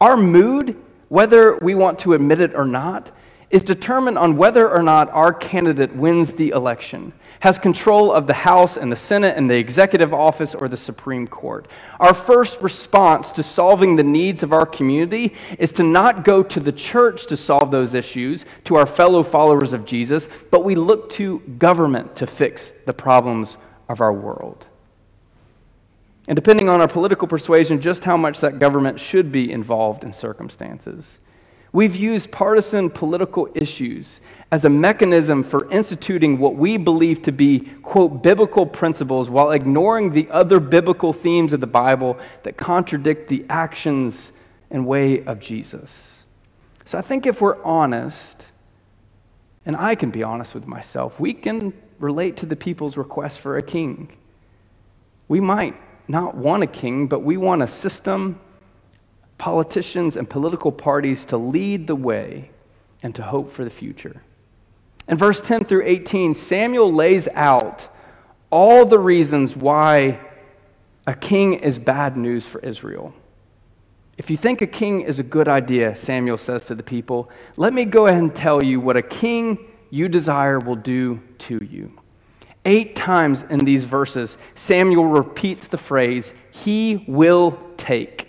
Our 0.00 0.16
mood, 0.16 0.76
whether 1.08 1.58
we 1.62 1.74
want 1.74 2.00
to 2.00 2.14
admit 2.14 2.40
it 2.40 2.54
or 2.54 2.64
not, 2.64 3.12
is 3.50 3.62
determined 3.62 4.18
on 4.18 4.36
whether 4.36 4.68
or 4.68 4.82
not 4.82 5.08
our 5.10 5.32
candidate 5.32 5.94
wins 5.94 6.32
the 6.32 6.50
election, 6.50 7.12
has 7.42 7.58
control 7.58 8.12
of 8.12 8.28
the 8.28 8.34
House 8.34 8.76
and 8.76 8.92
the 8.92 8.96
Senate 8.96 9.36
and 9.36 9.50
the 9.50 9.56
executive 9.56 10.14
office 10.14 10.54
or 10.54 10.68
the 10.68 10.76
Supreme 10.76 11.26
Court. 11.26 11.66
Our 11.98 12.14
first 12.14 12.62
response 12.62 13.32
to 13.32 13.42
solving 13.42 13.96
the 13.96 14.04
needs 14.04 14.44
of 14.44 14.52
our 14.52 14.64
community 14.64 15.34
is 15.58 15.72
to 15.72 15.82
not 15.82 16.24
go 16.24 16.44
to 16.44 16.60
the 16.60 16.70
church 16.70 17.26
to 17.26 17.36
solve 17.36 17.72
those 17.72 17.94
issues, 17.94 18.44
to 18.62 18.76
our 18.76 18.86
fellow 18.86 19.24
followers 19.24 19.72
of 19.72 19.84
Jesus, 19.84 20.28
but 20.52 20.62
we 20.62 20.76
look 20.76 21.10
to 21.14 21.40
government 21.58 22.14
to 22.14 22.28
fix 22.28 22.72
the 22.86 22.94
problems 22.94 23.56
of 23.88 24.00
our 24.00 24.12
world. 24.12 24.66
And 26.28 26.36
depending 26.36 26.68
on 26.68 26.80
our 26.80 26.86
political 26.86 27.26
persuasion, 27.26 27.80
just 27.80 28.04
how 28.04 28.16
much 28.16 28.38
that 28.38 28.60
government 28.60 29.00
should 29.00 29.32
be 29.32 29.50
involved 29.50 30.04
in 30.04 30.12
circumstances. 30.12 31.18
We've 31.72 31.96
used 31.96 32.30
partisan 32.30 32.90
political 32.90 33.48
issues 33.54 34.20
as 34.50 34.66
a 34.66 34.68
mechanism 34.68 35.42
for 35.42 35.70
instituting 35.70 36.38
what 36.38 36.54
we 36.54 36.76
believe 36.76 37.22
to 37.22 37.32
be, 37.32 37.60
quote, 37.82 38.22
biblical 38.22 38.66
principles 38.66 39.30
while 39.30 39.50
ignoring 39.52 40.12
the 40.12 40.28
other 40.30 40.60
biblical 40.60 41.14
themes 41.14 41.54
of 41.54 41.60
the 41.60 41.66
Bible 41.66 42.18
that 42.42 42.58
contradict 42.58 43.28
the 43.28 43.46
actions 43.48 44.32
and 44.70 44.86
way 44.86 45.24
of 45.24 45.40
Jesus. 45.40 46.24
So 46.84 46.98
I 46.98 47.00
think 47.00 47.24
if 47.24 47.40
we're 47.40 47.62
honest, 47.62 48.44
and 49.64 49.74
I 49.74 49.94
can 49.94 50.10
be 50.10 50.22
honest 50.22 50.54
with 50.54 50.66
myself, 50.66 51.18
we 51.18 51.32
can 51.32 51.72
relate 51.98 52.36
to 52.38 52.46
the 52.46 52.56
people's 52.56 52.98
request 52.98 53.40
for 53.40 53.56
a 53.56 53.62
king. 53.62 54.14
We 55.26 55.40
might 55.40 55.76
not 56.06 56.34
want 56.34 56.64
a 56.64 56.66
king, 56.66 57.06
but 57.06 57.20
we 57.20 57.38
want 57.38 57.62
a 57.62 57.66
system 57.66 58.40
politicians 59.42 60.16
and 60.16 60.30
political 60.30 60.70
parties 60.70 61.24
to 61.24 61.36
lead 61.36 61.88
the 61.88 61.96
way 61.96 62.48
and 63.02 63.12
to 63.12 63.20
hope 63.24 63.50
for 63.50 63.64
the 63.64 63.70
future. 63.70 64.22
In 65.08 65.18
verse 65.18 65.40
10 65.40 65.64
through 65.64 65.82
18, 65.84 66.32
Samuel 66.34 66.94
lays 66.94 67.26
out 67.34 67.88
all 68.50 68.86
the 68.86 69.00
reasons 69.00 69.56
why 69.56 70.20
a 71.08 71.14
king 71.14 71.54
is 71.54 71.80
bad 71.80 72.16
news 72.16 72.46
for 72.46 72.60
Israel. 72.60 73.12
If 74.16 74.30
you 74.30 74.36
think 74.36 74.62
a 74.62 74.66
king 74.68 75.00
is 75.00 75.18
a 75.18 75.24
good 75.24 75.48
idea, 75.48 75.96
Samuel 75.96 76.38
says 76.38 76.66
to 76.66 76.76
the 76.76 76.84
people, 76.84 77.28
let 77.56 77.72
me 77.72 77.84
go 77.84 78.06
ahead 78.06 78.22
and 78.22 78.32
tell 78.32 78.62
you 78.62 78.78
what 78.78 78.96
a 78.96 79.02
king 79.02 79.58
you 79.90 80.08
desire 80.08 80.60
will 80.60 80.76
do 80.76 81.20
to 81.38 81.58
you. 81.68 81.92
Eight 82.64 82.94
times 82.94 83.42
in 83.50 83.64
these 83.64 83.82
verses, 83.82 84.38
Samuel 84.54 85.06
repeats 85.06 85.66
the 85.66 85.78
phrase, 85.78 86.32
He 86.52 87.04
will 87.08 87.58
take. 87.76 88.21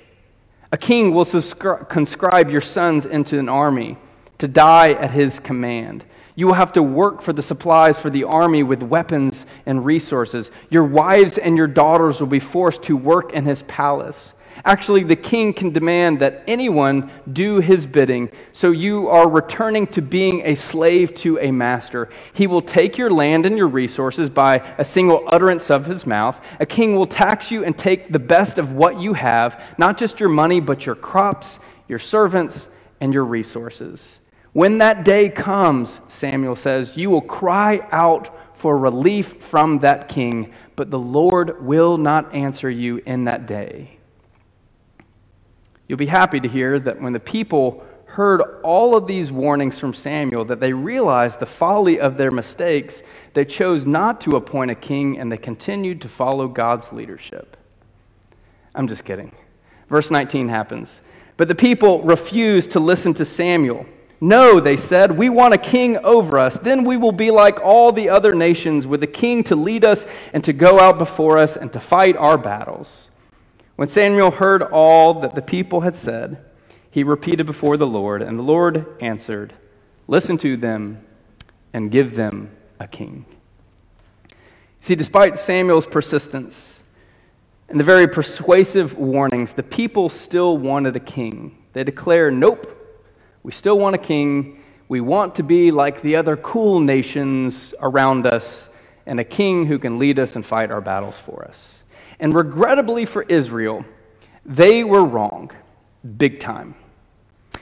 A 0.73 0.77
king 0.77 1.13
will 1.13 1.23
conscribe 1.23 2.49
your 2.49 2.59
sons 2.59 3.05
into 3.05 3.37
an 3.37 3.47
army 3.47 3.95
to 4.39 4.47
die 4.47 4.93
at 4.93 5.11
his 5.11 5.39
command. 5.39 6.03
You 6.33 6.47
will 6.47 6.55
have 6.55 6.73
to 6.73 6.81
work 6.81 7.21
for 7.21 7.31
the 7.31 7.43
supplies 7.43 7.99
for 7.99 8.09
the 8.09 8.23
army 8.23 8.63
with 8.63 8.81
weapons 8.81 9.45
and 9.67 9.85
resources. 9.85 10.49
Your 10.71 10.83
wives 10.83 11.37
and 11.37 11.57
your 11.57 11.67
daughters 11.67 12.19
will 12.19 12.27
be 12.27 12.39
forced 12.39 12.81
to 12.83 12.97
work 12.97 13.33
in 13.33 13.45
his 13.45 13.61
palace. 13.67 14.33
Actually, 14.65 15.03
the 15.03 15.15
king 15.15 15.53
can 15.53 15.71
demand 15.71 16.19
that 16.19 16.43
anyone 16.47 17.11
do 17.31 17.59
his 17.59 17.85
bidding, 17.85 18.29
so 18.51 18.71
you 18.71 19.07
are 19.09 19.29
returning 19.29 19.85
to 19.87 20.01
being 20.01 20.41
a 20.45 20.55
slave 20.55 21.13
to 21.15 21.37
a 21.39 21.51
master. 21.51 22.09
He 22.33 22.47
will 22.47 22.61
take 22.61 22.97
your 22.97 23.09
land 23.09 23.45
and 23.45 23.57
your 23.57 23.67
resources 23.67 24.29
by 24.29 24.57
a 24.77 24.85
single 24.85 25.23
utterance 25.27 25.69
of 25.69 25.85
his 25.85 26.05
mouth. 26.05 26.39
A 26.59 26.65
king 26.65 26.95
will 26.95 27.07
tax 27.07 27.51
you 27.51 27.63
and 27.63 27.77
take 27.77 28.11
the 28.11 28.19
best 28.19 28.57
of 28.57 28.73
what 28.73 28.99
you 28.99 29.13
have, 29.13 29.61
not 29.77 29.97
just 29.97 30.19
your 30.19 30.29
money, 30.29 30.59
but 30.59 30.85
your 30.85 30.95
crops, 30.95 31.59
your 31.87 31.99
servants, 31.99 32.69
and 33.01 33.13
your 33.13 33.25
resources. 33.25 34.19
When 34.53 34.77
that 34.77 35.03
day 35.03 35.29
comes, 35.29 35.99
Samuel 36.07 36.55
says, 36.55 36.95
you 36.95 37.09
will 37.09 37.21
cry 37.21 37.87
out 37.91 38.29
for 38.55 38.77
relief 38.77 39.41
from 39.41 39.79
that 39.79 40.07
king, 40.07 40.53
but 40.75 40.91
the 40.91 40.99
Lord 40.99 41.65
will 41.65 41.97
not 41.97 42.33
answer 42.33 42.69
you 42.69 43.01
in 43.05 43.25
that 43.25 43.45
day. 43.45 43.92
You'll 45.93 45.99
be 45.99 46.07
happy 46.07 46.39
to 46.39 46.47
hear 46.47 46.79
that 46.79 46.99
when 46.99 47.13
the 47.13 47.19
people 47.19 47.85
heard 48.05 48.41
all 48.63 48.97
of 48.97 49.05
these 49.05 49.31
warnings 49.31 49.77
from 49.77 49.93
Samuel, 49.93 50.43
that 50.45 50.59
they 50.59 50.73
realized 50.73 51.39
the 51.39 51.45
folly 51.45 51.99
of 51.99 52.17
their 52.17 52.31
mistakes, 52.31 53.03
they 53.35 53.45
chose 53.45 53.85
not 53.85 54.19
to 54.21 54.31
appoint 54.31 54.71
a 54.71 54.75
king 54.75 55.19
and 55.19 55.31
they 55.31 55.37
continued 55.37 56.01
to 56.01 56.09
follow 56.09 56.47
God's 56.47 56.91
leadership. 56.91 57.55
I'm 58.73 58.87
just 58.87 59.05
kidding. 59.05 59.33
Verse 59.87 60.09
19 60.09 60.49
happens. 60.49 60.99
But 61.37 61.47
the 61.47 61.53
people 61.53 62.01
refused 62.01 62.71
to 62.71 62.79
listen 62.79 63.13
to 63.13 63.23
Samuel. 63.23 63.85
No, 64.19 64.59
they 64.59 64.77
said, 64.77 65.15
we 65.15 65.29
want 65.29 65.53
a 65.53 65.59
king 65.59 65.97
over 65.97 66.39
us. 66.39 66.57
Then 66.57 66.85
we 66.85 66.97
will 66.97 67.11
be 67.11 67.29
like 67.29 67.59
all 67.59 67.91
the 67.91 68.09
other 68.09 68.33
nations, 68.33 68.87
with 68.87 69.03
a 69.03 69.07
king 69.07 69.43
to 69.43 69.55
lead 69.55 69.85
us 69.85 70.07
and 70.33 70.43
to 70.43 70.53
go 70.53 70.79
out 70.79 70.97
before 70.97 71.37
us 71.37 71.55
and 71.55 71.71
to 71.71 71.79
fight 71.79 72.17
our 72.17 72.39
battles. 72.39 73.11
When 73.75 73.89
Samuel 73.89 74.31
heard 74.31 74.61
all 74.61 75.15
that 75.21 75.35
the 75.35 75.41
people 75.41 75.81
had 75.81 75.95
said, 75.95 76.43
he 76.91 77.03
repeated 77.03 77.47
before 77.47 77.75
the 77.75 77.87
Lord, 77.87 78.21
and 78.21 78.37
the 78.37 78.43
Lord 78.43 78.85
answered, 79.01 79.53
Listen 80.07 80.37
to 80.39 80.55
them 80.55 81.03
and 81.73 81.89
give 81.89 82.15
them 82.15 82.51
a 82.79 82.87
king. 82.87 83.25
See, 84.79 84.93
despite 84.93 85.39
Samuel's 85.39 85.87
persistence 85.87 86.83
and 87.67 87.79
the 87.79 87.83
very 87.83 88.07
persuasive 88.07 88.95
warnings, 88.95 89.53
the 89.53 89.63
people 89.63 90.09
still 90.09 90.57
wanted 90.57 90.95
a 90.95 90.99
king. 90.99 91.57
They 91.73 91.83
declare, 91.83 92.29
Nope, 92.29 92.69
we 93.41 93.51
still 93.51 93.79
want 93.79 93.95
a 93.95 93.99
king. 93.99 94.61
We 94.87 95.01
want 95.01 95.35
to 95.35 95.43
be 95.43 95.71
like 95.71 96.01
the 96.01 96.17
other 96.17 96.37
cool 96.37 96.79
nations 96.79 97.73
around 97.79 98.27
us, 98.27 98.69
and 99.07 99.19
a 99.19 99.23
king 99.23 99.65
who 99.65 99.79
can 99.79 99.97
lead 99.97 100.19
us 100.19 100.35
and 100.35 100.45
fight 100.45 100.69
our 100.69 100.81
battles 100.81 101.17
for 101.17 101.43
us. 101.43 101.82
And 102.23 102.33
regrettably 102.33 103.05
for 103.05 103.23
Israel, 103.23 103.83
they 104.45 104.85
were 104.85 105.03
wrong, 105.03 105.51
big 106.17 106.39
time. 106.39 106.73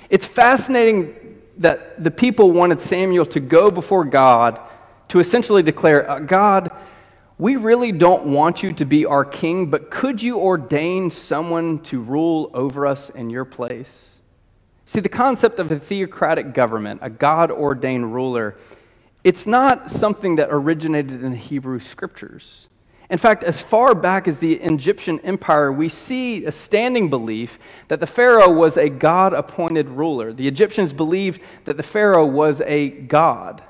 It's 0.07 0.27
fascinating 0.27 1.15
that 1.57 2.03
the 2.03 2.11
people 2.11 2.51
wanted 2.51 2.79
Samuel 2.79 3.25
to 3.25 3.39
go 3.39 3.71
before 3.71 4.05
God 4.05 4.59
to 5.07 5.19
essentially 5.19 5.63
declare, 5.63 6.07
uh, 6.07 6.19
God, 6.19 6.69
we 7.39 7.55
really 7.55 7.91
don't 7.91 8.25
want 8.27 8.61
you 8.61 8.71
to 8.73 8.85
be 8.85 9.03
our 9.03 9.25
king, 9.25 9.65
but 9.71 9.89
could 9.89 10.21
you 10.21 10.37
ordain 10.37 11.09
someone 11.09 11.79
to 11.85 11.99
rule 11.99 12.51
over 12.53 12.85
us 12.85 13.09
in 13.09 13.31
your 13.31 13.45
place? 13.45 14.17
See, 14.85 14.99
the 14.99 15.09
concept 15.09 15.59
of 15.59 15.71
a 15.71 15.79
theocratic 15.79 16.53
government, 16.53 16.99
a 17.01 17.09
God 17.09 17.49
ordained 17.49 18.13
ruler, 18.13 18.57
it's 19.23 19.47
not 19.47 19.89
something 19.89 20.35
that 20.35 20.49
originated 20.51 21.23
in 21.23 21.31
the 21.31 21.37
Hebrew 21.37 21.79
scriptures. 21.79 22.67
In 23.11 23.17
fact, 23.17 23.43
as 23.43 23.61
far 23.61 23.93
back 23.93 24.25
as 24.25 24.39
the 24.39 24.53
Egyptian 24.53 25.19
empire, 25.19 25.69
we 25.69 25.89
see 25.89 26.45
a 26.45 26.51
standing 26.51 27.09
belief 27.09 27.59
that 27.89 27.99
the 27.99 28.07
Pharaoh 28.07 28.49
was 28.49 28.77
a 28.77 28.87
God 28.87 29.33
appointed 29.33 29.89
ruler. 29.89 30.31
The 30.31 30.47
Egyptians 30.47 30.93
believed 30.93 31.41
that 31.65 31.75
the 31.75 31.83
Pharaoh 31.83 32.25
was 32.25 32.61
a 32.61 32.87
God. 32.87 33.63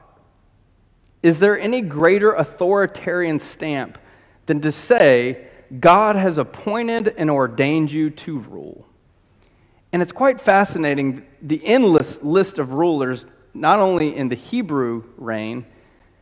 Is 1.24 1.39
there 1.39 1.60
any 1.60 1.81
greater 1.81 2.33
authoritarian 2.33 3.39
stamp 3.39 3.98
than 4.45 4.62
to 4.62 4.71
say, 4.71 5.48
God 5.79 6.15
has 6.15 6.38
appointed 6.38 7.12
and 7.17 7.31
ordained 7.31 7.91
you 7.91 8.12
to 8.12 8.38
rule? 8.38 8.88
And 9.91 10.03
it's 10.03 10.12
quite 10.12 10.39
fascinating 10.39 11.25
the 11.41 11.65
endless 11.65 12.21
list 12.21 12.60
of 12.60 12.74
rulers, 12.74 13.25
not 13.55 13.79
only 13.79 14.15
in 14.15 14.29
the 14.29 14.36
Hebrew 14.36 15.01
reign, 15.17 15.65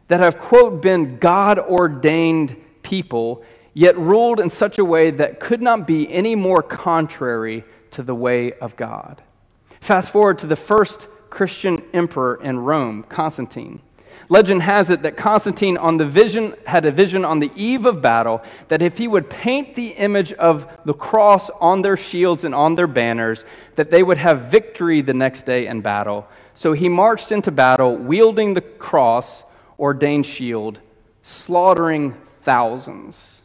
that 0.07 0.21
have, 0.21 0.39
quote, 0.39 0.81
been 0.81 1.17
God 1.17 1.59
ordained 1.59 2.55
people, 2.89 3.43
yet 3.75 3.95
ruled 3.97 4.39
in 4.39 4.49
such 4.49 4.79
a 4.79 4.85
way 4.85 5.11
that 5.11 5.39
could 5.39 5.61
not 5.61 5.85
be 5.85 6.11
any 6.11 6.33
more 6.33 6.63
contrary 6.63 7.63
to 7.91 8.01
the 8.01 8.15
way 8.15 8.51
of 8.53 8.75
God. 8.75 9.21
Fast 9.79 10.09
forward 10.11 10.39
to 10.39 10.47
the 10.47 10.55
first 10.55 11.07
Christian 11.29 11.83
emperor 11.93 12.39
in 12.41 12.57
Rome, 12.57 13.03
Constantine. 13.03 13.81
Legend 14.27 14.63
has 14.63 14.89
it 14.89 15.03
that 15.03 15.15
Constantine 15.15 15.77
on 15.77 15.97
the 15.97 16.05
vision 16.05 16.55
had 16.65 16.85
a 16.85 16.91
vision 16.91 17.23
on 17.23 17.39
the 17.39 17.51
eve 17.55 17.85
of 17.85 18.01
battle 18.01 18.43
that 18.67 18.81
if 18.81 18.97
he 18.97 19.07
would 19.07 19.29
paint 19.29 19.75
the 19.75 19.89
image 19.89 20.33
of 20.33 20.67
the 20.83 20.93
cross 20.93 21.49
on 21.61 21.83
their 21.83 21.95
shields 21.95 22.43
and 22.43 22.53
on 22.53 22.75
their 22.75 22.87
banners, 22.87 23.45
that 23.75 23.91
they 23.91 24.03
would 24.03 24.17
have 24.17 24.51
victory 24.51 25.01
the 25.01 25.13
next 25.13 25.45
day 25.45 25.67
in 25.67 25.81
battle. 25.81 26.27
So 26.55 26.73
he 26.73 26.89
marched 26.89 27.31
into 27.31 27.51
battle 27.51 27.95
wielding 27.95 28.55
the 28.55 28.61
cross 28.61 29.43
ordained 29.79 30.25
shield, 30.25 30.79
slaughtering 31.23 32.15
thousands. 32.49 33.43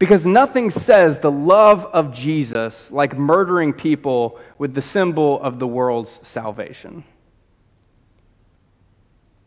Because 0.00 0.26
nothing 0.26 0.68
says 0.68 1.20
the 1.20 1.30
love 1.30 1.84
of 1.84 2.12
Jesus 2.12 2.90
like 2.90 3.16
murdering 3.16 3.72
people 3.72 4.40
with 4.58 4.74
the 4.74 4.82
symbol 4.82 5.40
of 5.40 5.60
the 5.60 5.66
world's 5.68 6.18
salvation. 6.26 7.04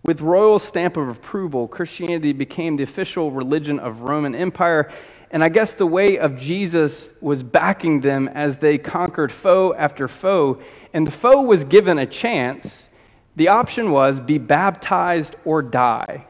With 0.05 0.21
royal 0.21 0.59
stamp 0.59 0.95
of 0.95 1.09
approval, 1.09 1.67
Christianity 1.67 2.31
became 2.31 2.77
the 2.77 2.83
official 2.83 3.31
religion 3.31 3.79
of 3.79 4.03
Roman 4.03 4.33
Empire, 4.33 4.89
and 5.29 5.43
I 5.43 5.49
guess 5.49 5.73
the 5.73 5.85
way 5.85 6.17
of 6.17 6.37
Jesus 6.37 7.11
was 7.19 7.43
backing 7.43 7.99
them 7.99 8.29
as 8.29 8.59
they 8.59 8.77
conquered 8.77 9.33
foe 9.33 9.73
after 9.73 10.07
foe, 10.07 10.57
and 10.93 11.05
the 11.05 11.11
foe 11.11 11.41
was 11.41 11.65
given 11.65 11.99
a 11.99 12.05
chance. 12.05 12.87
The 13.35 13.49
option 13.49 13.91
was 13.91 14.21
be 14.21 14.37
baptized 14.37 15.35
or 15.43 15.61
die. 15.61 16.27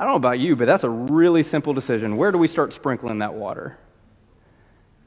I 0.00 0.04
don't 0.04 0.12
know 0.12 0.16
about 0.16 0.38
you, 0.38 0.56
but 0.56 0.64
that's 0.64 0.82
a 0.82 0.88
really 0.88 1.42
simple 1.42 1.74
decision. 1.74 2.16
Where 2.16 2.32
do 2.32 2.38
we 2.38 2.48
start 2.48 2.72
sprinkling 2.72 3.18
that 3.18 3.34
water? 3.34 3.76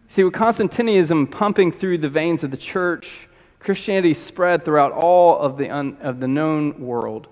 See, 0.08 0.24
with 0.24 0.36
Constantinianism 0.36 1.32
pumping 1.32 1.72
through 1.72 1.98
the 1.98 2.10
veins 2.10 2.44
of 2.44 2.52
the 2.52 2.58
church, 2.58 3.28
Christianity 3.60 4.14
spread 4.14 4.64
throughout 4.64 4.92
all 4.92 5.40
of 5.40 5.58
the, 5.58 5.72
un, 5.72 5.98
of 6.00 6.20
the 6.20 6.28
known 6.28 6.80
world. 6.80 7.28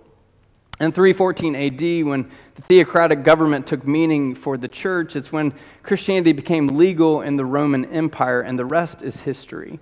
In 0.80 0.92
314 0.92 1.56
AD, 1.56 2.06
when 2.08 2.32
the 2.56 2.64
theocratic 2.64 3.24
government 3.24 3.68
took 3.68 3.86
meaning 3.86 4.34
for 4.34 4.58
the 4.58 4.68
church, 4.68 5.16
it's 5.16 5.32
when 5.32 5.54
Christianity 5.84 6.32
became 6.32 6.66
legal 6.66 7.22
in 7.22 7.36
the 7.36 7.46
Roman 7.46 7.86
Empire, 7.86 8.42
and 8.42 8.58
the 8.58 8.66
rest 8.66 9.04
is 9.04 9.20
history. 9.20 9.80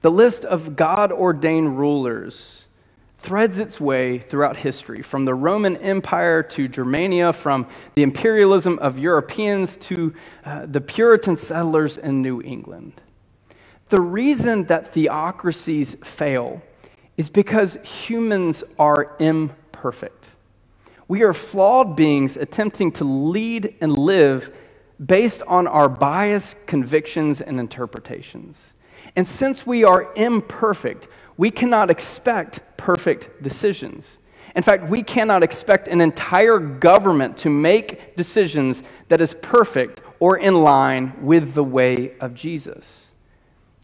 The 0.00 0.10
list 0.10 0.46
of 0.46 0.74
God 0.74 1.12
ordained 1.12 1.78
rulers 1.78 2.67
threads 3.18 3.58
its 3.58 3.80
way 3.80 4.18
throughout 4.18 4.58
history, 4.58 5.02
from 5.02 5.24
the 5.24 5.34
Roman 5.34 5.76
Empire 5.78 6.42
to 6.42 6.68
Germania, 6.68 7.32
from 7.32 7.66
the 7.94 8.02
imperialism 8.02 8.78
of 8.78 8.98
Europeans 8.98 9.76
to 9.76 10.14
uh, 10.44 10.66
the 10.66 10.80
Puritan 10.80 11.36
settlers 11.36 11.98
in 11.98 12.22
New 12.22 12.40
England. 12.42 13.00
The 13.88 14.00
reason 14.00 14.64
that 14.64 14.92
theocracies 14.92 15.96
fail 16.04 16.62
is 17.16 17.28
because 17.28 17.78
humans 17.82 18.62
are 18.78 19.16
imperfect. 19.18 20.30
We 21.08 21.22
are 21.22 21.32
flawed 21.32 21.96
beings 21.96 22.36
attempting 22.36 22.92
to 22.92 23.04
lead 23.04 23.74
and 23.80 23.98
live 23.98 24.54
based 25.04 25.42
on 25.42 25.66
our 25.66 25.88
biased 25.88 26.56
convictions 26.66 27.40
and 27.40 27.58
interpretations. 27.58 28.72
And 29.16 29.26
since 29.26 29.66
we 29.66 29.84
are 29.84 30.12
imperfect, 30.14 31.08
we 31.38 31.50
cannot 31.50 31.88
expect 31.88 32.60
perfect 32.76 33.42
decisions. 33.42 34.18
In 34.54 34.62
fact, 34.62 34.88
we 34.88 35.02
cannot 35.02 35.42
expect 35.42 35.86
an 35.88 36.00
entire 36.00 36.58
government 36.58 37.38
to 37.38 37.48
make 37.48 38.16
decisions 38.16 38.82
that 39.06 39.20
is 39.20 39.34
perfect 39.40 40.00
or 40.18 40.36
in 40.36 40.62
line 40.62 41.14
with 41.22 41.54
the 41.54 41.62
way 41.64 42.18
of 42.18 42.34
Jesus. 42.34 43.06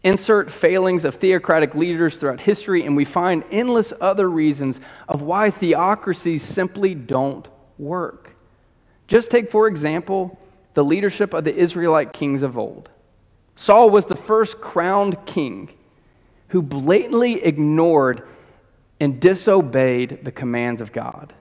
Insert 0.03 0.51
failings 0.51 1.05
of 1.05 1.15
theocratic 1.15 1.73
leaders 1.73 2.17
throughout 2.17 2.41
history, 2.41 2.85
and 2.85 2.95
we 2.95 3.05
find 3.05 3.43
endless 3.49 3.93
other 4.01 4.29
reasons 4.29 4.79
of 5.07 5.21
why 5.21 5.49
theocracies 5.49 6.43
simply 6.43 6.93
don't 6.93 7.47
work. 7.77 8.35
Just 9.07 9.31
take, 9.31 9.49
for 9.49 9.67
example, 9.67 10.37
the 10.73 10.83
leadership 10.83 11.33
of 11.33 11.45
the 11.45 11.55
Israelite 11.55 12.11
kings 12.11 12.43
of 12.43 12.57
old. 12.57 12.89
Saul 13.55 13.89
was 13.89 14.05
the 14.05 14.17
first 14.17 14.59
crowned 14.59 15.25
king 15.25 15.69
who 16.49 16.61
blatantly 16.61 17.43
ignored 17.43 18.27
and 18.99 19.19
disobeyed 19.19 20.23
the 20.23 20.31
commands 20.31 20.81
of 20.81 20.91
God. 20.91 21.33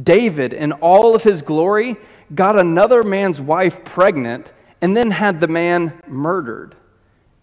David, 0.00 0.52
in 0.52 0.72
all 0.72 1.14
of 1.14 1.22
his 1.22 1.42
glory, 1.42 1.96
got 2.34 2.58
another 2.58 3.02
man's 3.02 3.40
wife 3.40 3.84
pregnant 3.84 4.52
and 4.80 4.96
then 4.96 5.12
had 5.12 5.40
the 5.40 5.48
man 5.48 6.02
murdered. 6.06 6.74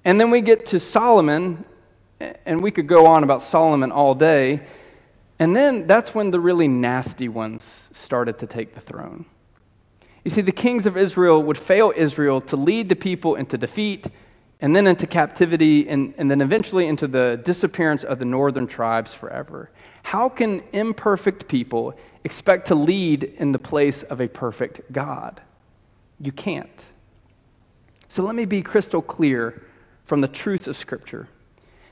And 0.04 0.20
then 0.20 0.32
we 0.32 0.42
get 0.42 0.66
to 0.68 0.80
Solomon, 0.80 1.64
and 2.46 2.62
we 2.62 2.72
could 2.72 2.88
go 2.88 3.06
on 3.06 3.24
about 3.24 3.42
Solomon 3.42 3.92
all 3.92 4.16
day. 4.16 4.62
And 5.40 5.56
then 5.56 5.88
that's 5.88 6.14
when 6.14 6.32
the 6.32 6.40
really 6.40 6.68
nasty 6.68 7.28
ones 7.28 7.90
started 7.94 8.38
to 8.40 8.48
take 8.48 8.76
the 8.76 8.82
throne. 8.82 9.26
You 10.24 10.30
see, 10.30 10.42
the 10.42 10.52
kings 10.52 10.86
of 10.86 10.98
Israel 10.98 11.42
would 11.42 11.58
fail 11.58 11.92
Israel 11.96 12.42
to 12.42 12.56
lead 12.56 12.90
the 12.90 12.96
people 12.96 13.36
into 13.36 13.58
defeat 13.58 14.08
and 14.62 14.76
then 14.76 14.86
into 14.86 15.08
captivity 15.08 15.90
and, 15.90 16.14
and 16.18 16.30
then 16.30 16.40
eventually 16.40 16.88
into 16.88 17.08
the 17.08 17.42
disappearance 17.44 18.04
of 18.04 18.20
the 18.20 18.26
northern 18.26 18.68
tribes 18.68 19.14
forever. 19.14 19.72
How 20.04 20.30
can 20.30 20.64
imperfect 20.72 21.48
people 21.48 21.96
expect 22.24 22.68
to 22.68 22.76
lead 22.76 23.24
in 23.24 23.52
the 23.52 23.60
place 23.60 24.04
of 24.04 24.22
a 24.22 24.28
perfect 24.28 24.92
God? 24.92 25.42
You 26.20 26.32
can't. 26.32 26.86
So 28.08 28.24
let 28.24 28.36
me 28.36 28.46
be 28.46 28.62
crystal 28.62 29.02
clear 29.02 29.64
from 30.06 30.22
the 30.22 30.28
truths 30.28 30.68
of 30.68 30.78
Scripture. 30.78 31.28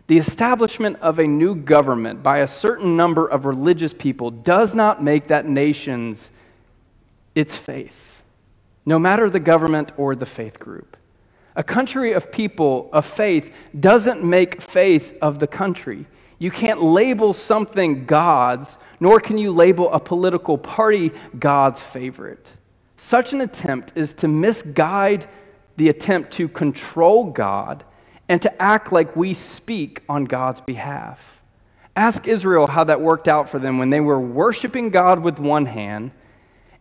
The 0.08 0.17
establishment 0.17 0.97
of 1.01 1.19
a 1.19 1.27
new 1.27 1.55
government 1.55 2.21
by 2.21 2.39
a 2.39 2.47
certain 2.47 2.97
number 2.97 3.25
of 3.25 3.45
religious 3.45 3.93
people 3.93 4.29
does 4.32 4.75
not 4.75 5.03
make 5.03 5.27
that 5.27 5.47
nation's 5.47 6.32
its 7.36 7.55
faith, 7.55 8.23
no 8.86 8.99
matter 8.99 9.29
the 9.29 9.39
government 9.39 9.91
or 9.97 10.15
the 10.15 10.25
faith 10.25 10.60
group. 10.60 10.97
A 11.55 11.63
country 11.63 12.13
of 12.13 12.31
people 12.31 12.89
of 12.93 13.05
faith 13.05 13.53
doesn't 13.77 14.23
make 14.23 14.62
faith 14.62 15.17
of 15.21 15.39
the 15.39 15.47
country. 15.47 16.05
You 16.38 16.51
can't 16.51 16.81
label 16.81 17.33
something 17.33 18.05
God's, 18.05 18.77
nor 18.99 19.19
can 19.19 19.38
you 19.38 19.51
label 19.51 19.91
a 19.91 19.99
political 19.99 20.57
party 20.57 21.12
God's 21.38 21.79
favorite. 21.79 22.53
Such 22.97 23.33
an 23.33 23.41
attempt 23.41 23.93
is 23.95 24.13
to 24.15 24.27
misguide 24.27 25.27
the 25.77 25.89
attempt 25.89 26.31
to 26.33 26.47
control 26.47 27.25
God 27.25 27.83
and 28.27 28.41
to 28.41 28.62
act 28.62 28.91
like 28.91 29.15
we 29.15 29.33
speak 29.33 30.03
on 30.07 30.25
God's 30.25 30.62
behalf. 30.62 31.41
Ask 31.95 32.27
Israel 32.27 32.67
how 32.67 32.85
that 32.85 33.01
worked 33.01 33.27
out 33.27 33.49
for 33.49 33.59
them 33.59 33.77
when 33.77 33.89
they 33.89 33.99
were 33.99 34.19
worshiping 34.19 34.89
God 34.89 35.19
with 35.19 35.39
one 35.39 35.65
hand, 35.65 36.12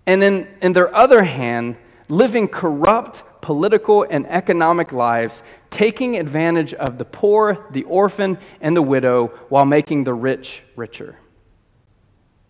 and 0.07 0.23
then 0.23 0.47
in 0.63 0.73
their 0.73 0.95
other 0.95 1.25
hand, 1.25 1.77
living 2.09 2.47
corrupt 2.49 3.23
political 3.49 4.05
and 4.11 4.27
economic 4.27 4.93
lives, 4.93 5.43
taking 5.71 6.19
advantage 6.19 6.75
of 6.75 6.99
the 6.99 7.05
poor, 7.07 7.67
the 7.71 7.83
orphan, 7.85 8.37
and 8.61 8.77
the 8.77 8.83
widow 8.83 9.29
while 9.49 9.65
making 9.65 10.05
the 10.05 10.13
rich 10.13 10.63
richer. 10.77 11.17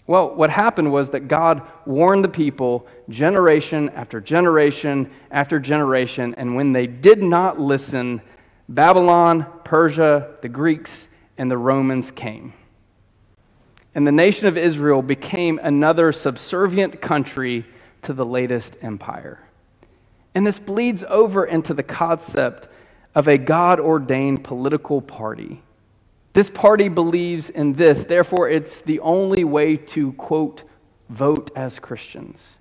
Well, 0.08 0.34
what 0.34 0.50
happened 0.50 0.90
was 0.90 1.10
that 1.10 1.28
God 1.28 1.62
warned 1.86 2.24
the 2.24 2.28
people 2.28 2.88
generation 3.08 3.90
after 3.90 4.20
generation 4.20 5.08
after 5.30 5.60
generation, 5.60 6.34
and 6.34 6.56
when 6.56 6.72
they 6.72 6.88
did 6.88 7.22
not 7.22 7.60
listen, 7.60 8.20
Babylon, 8.68 9.46
Persia, 9.62 10.34
the 10.42 10.48
Greeks, 10.48 11.06
and 11.36 11.48
the 11.48 11.58
Romans 11.58 12.10
came. 12.10 12.54
And 13.94 14.04
the 14.04 14.10
nation 14.10 14.48
of 14.48 14.56
Israel 14.56 15.02
became 15.02 15.60
another 15.62 16.10
subservient 16.10 17.00
country 17.00 17.66
to 18.02 18.12
the 18.12 18.26
latest 18.26 18.76
empire. 18.82 19.47
And 20.38 20.46
this 20.46 20.60
bleeds 20.60 21.02
over 21.08 21.44
into 21.44 21.74
the 21.74 21.82
concept 21.82 22.68
of 23.12 23.26
a 23.26 23.36
God 23.36 23.80
ordained 23.80 24.44
political 24.44 25.02
party. 25.02 25.64
This 26.32 26.48
party 26.48 26.88
believes 26.88 27.50
in 27.50 27.72
this, 27.72 28.04
therefore, 28.04 28.48
it's 28.48 28.80
the 28.80 29.00
only 29.00 29.42
way 29.42 29.76
to, 29.76 30.12
quote, 30.12 30.62
vote 31.08 31.50
as 31.56 31.80
Christians. 31.80 32.56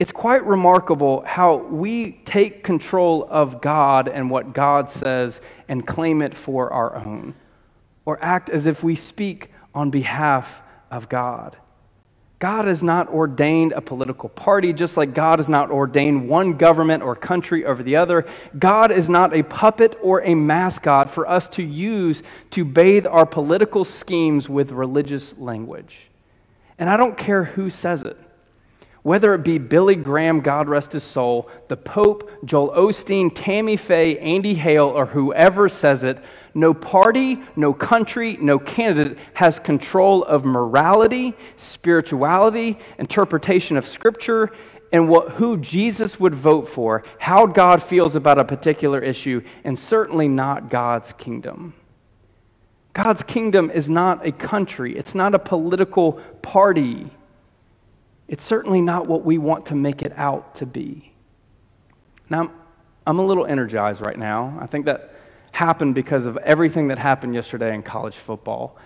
It's 0.00 0.10
quite 0.10 0.44
remarkable 0.44 1.22
how 1.24 1.58
we 1.58 2.10
take 2.24 2.64
control 2.64 3.28
of 3.30 3.60
God 3.60 4.08
and 4.08 4.28
what 4.28 4.52
God 4.52 4.90
says 4.90 5.40
and 5.68 5.86
claim 5.86 6.20
it 6.22 6.34
for 6.36 6.72
our 6.72 6.96
own, 6.96 7.36
or 8.04 8.18
act 8.20 8.50
as 8.50 8.66
if 8.66 8.82
we 8.82 8.96
speak 8.96 9.52
on 9.72 9.90
behalf 9.90 10.60
of 10.90 11.08
God. 11.08 11.56
God 12.38 12.66
has 12.66 12.82
not 12.82 13.08
ordained 13.08 13.72
a 13.72 13.80
political 13.80 14.28
party, 14.28 14.74
just 14.74 14.98
like 14.98 15.14
God 15.14 15.38
has 15.38 15.48
not 15.48 15.70
ordained 15.70 16.28
one 16.28 16.58
government 16.58 17.02
or 17.02 17.16
country 17.16 17.64
over 17.64 17.82
the 17.82 17.96
other. 17.96 18.26
God 18.58 18.92
is 18.92 19.08
not 19.08 19.34
a 19.34 19.42
puppet 19.42 19.98
or 20.02 20.22
a 20.22 20.34
mascot 20.34 21.08
for 21.08 21.26
us 21.26 21.48
to 21.48 21.62
use 21.62 22.22
to 22.50 22.64
bathe 22.64 23.06
our 23.06 23.24
political 23.24 23.86
schemes 23.86 24.50
with 24.50 24.70
religious 24.70 25.34
language. 25.38 26.08
And 26.78 26.90
I 26.90 26.98
don't 26.98 27.16
care 27.16 27.44
who 27.44 27.70
says 27.70 28.02
it. 28.02 28.18
Whether 29.02 29.32
it 29.34 29.44
be 29.44 29.58
Billy 29.58 29.94
Graham, 29.94 30.40
God 30.40 30.68
rest 30.68 30.92
his 30.92 31.04
soul, 31.04 31.48
the 31.68 31.76
Pope, 31.76 32.28
Joel 32.44 32.70
Osteen, 32.70 33.30
Tammy 33.32 33.76
Faye, 33.76 34.18
Andy 34.18 34.54
Hale, 34.54 34.88
or 34.88 35.06
whoever 35.06 35.68
says 35.68 36.02
it, 36.02 36.18
no 36.56 36.72
party, 36.72 37.38
no 37.54 37.74
country, 37.74 38.38
no 38.40 38.58
candidate 38.58 39.18
has 39.34 39.58
control 39.58 40.24
of 40.24 40.44
morality, 40.44 41.34
spirituality, 41.56 42.78
interpretation 42.98 43.76
of 43.76 43.86
Scripture, 43.86 44.50
and 44.90 45.08
what, 45.08 45.32
who 45.32 45.58
Jesus 45.58 46.18
would 46.18 46.34
vote 46.34 46.66
for, 46.66 47.04
how 47.18 47.44
God 47.44 47.82
feels 47.82 48.16
about 48.16 48.38
a 48.38 48.44
particular 48.44 48.98
issue, 49.00 49.42
and 49.64 49.78
certainly 49.78 50.28
not 50.28 50.70
God's 50.70 51.12
kingdom. 51.12 51.74
God's 52.94 53.22
kingdom 53.22 53.70
is 53.70 53.90
not 53.90 54.26
a 54.26 54.32
country, 54.32 54.96
it's 54.96 55.14
not 55.14 55.34
a 55.34 55.38
political 55.38 56.14
party. 56.40 57.06
It's 58.28 58.42
certainly 58.42 58.80
not 58.80 59.06
what 59.06 59.24
we 59.24 59.38
want 59.38 59.66
to 59.66 59.76
make 59.76 60.02
it 60.02 60.12
out 60.16 60.56
to 60.56 60.66
be. 60.66 61.12
Now, 62.28 62.50
I'm 63.06 63.20
a 63.20 63.24
little 63.24 63.46
energized 63.46 64.04
right 64.04 64.18
now. 64.18 64.58
I 64.60 64.66
think 64.66 64.86
that 64.86 65.15
happened 65.56 65.94
because 65.94 66.26
of 66.26 66.36
everything 66.38 66.88
that 66.88 66.98
happened 66.98 67.34
yesterday 67.34 67.74
in 67.74 67.82
college 67.82 68.14
football. 68.14 68.76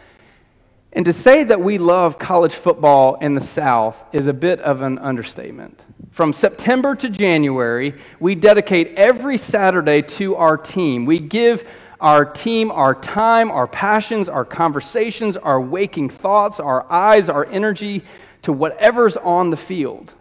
And 0.92 1.04
to 1.04 1.12
say 1.12 1.42
that 1.44 1.60
we 1.60 1.78
love 1.78 2.18
college 2.18 2.54
football 2.54 3.16
in 3.16 3.34
the 3.34 3.40
South 3.40 3.96
is 4.12 4.28
a 4.28 4.32
bit 4.32 4.60
of 4.60 4.80
an 4.80 4.98
understatement. 4.98 5.84
From 6.12 6.32
September 6.32 6.94
to 6.94 7.10
January, 7.10 7.94
we 8.20 8.36
dedicate 8.36 8.94
every 8.96 9.36
Saturday 9.36 10.00
to 10.02 10.36
our 10.36 10.56
team. 10.56 11.06
We 11.06 11.18
give 11.18 11.66
our 12.00 12.24
team 12.24 12.70
our 12.70 12.94
time, 12.94 13.50
our 13.50 13.66
passions, 13.66 14.28
our 14.28 14.44
conversations, 14.44 15.36
our 15.36 15.60
waking 15.60 16.10
thoughts, 16.10 16.60
our 16.60 16.90
eyes, 16.90 17.28
our 17.28 17.46
energy 17.46 18.02
to 18.42 18.52
whatever's 18.52 19.16
on 19.16 19.50
the 19.50 19.56
field. 19.56 20.12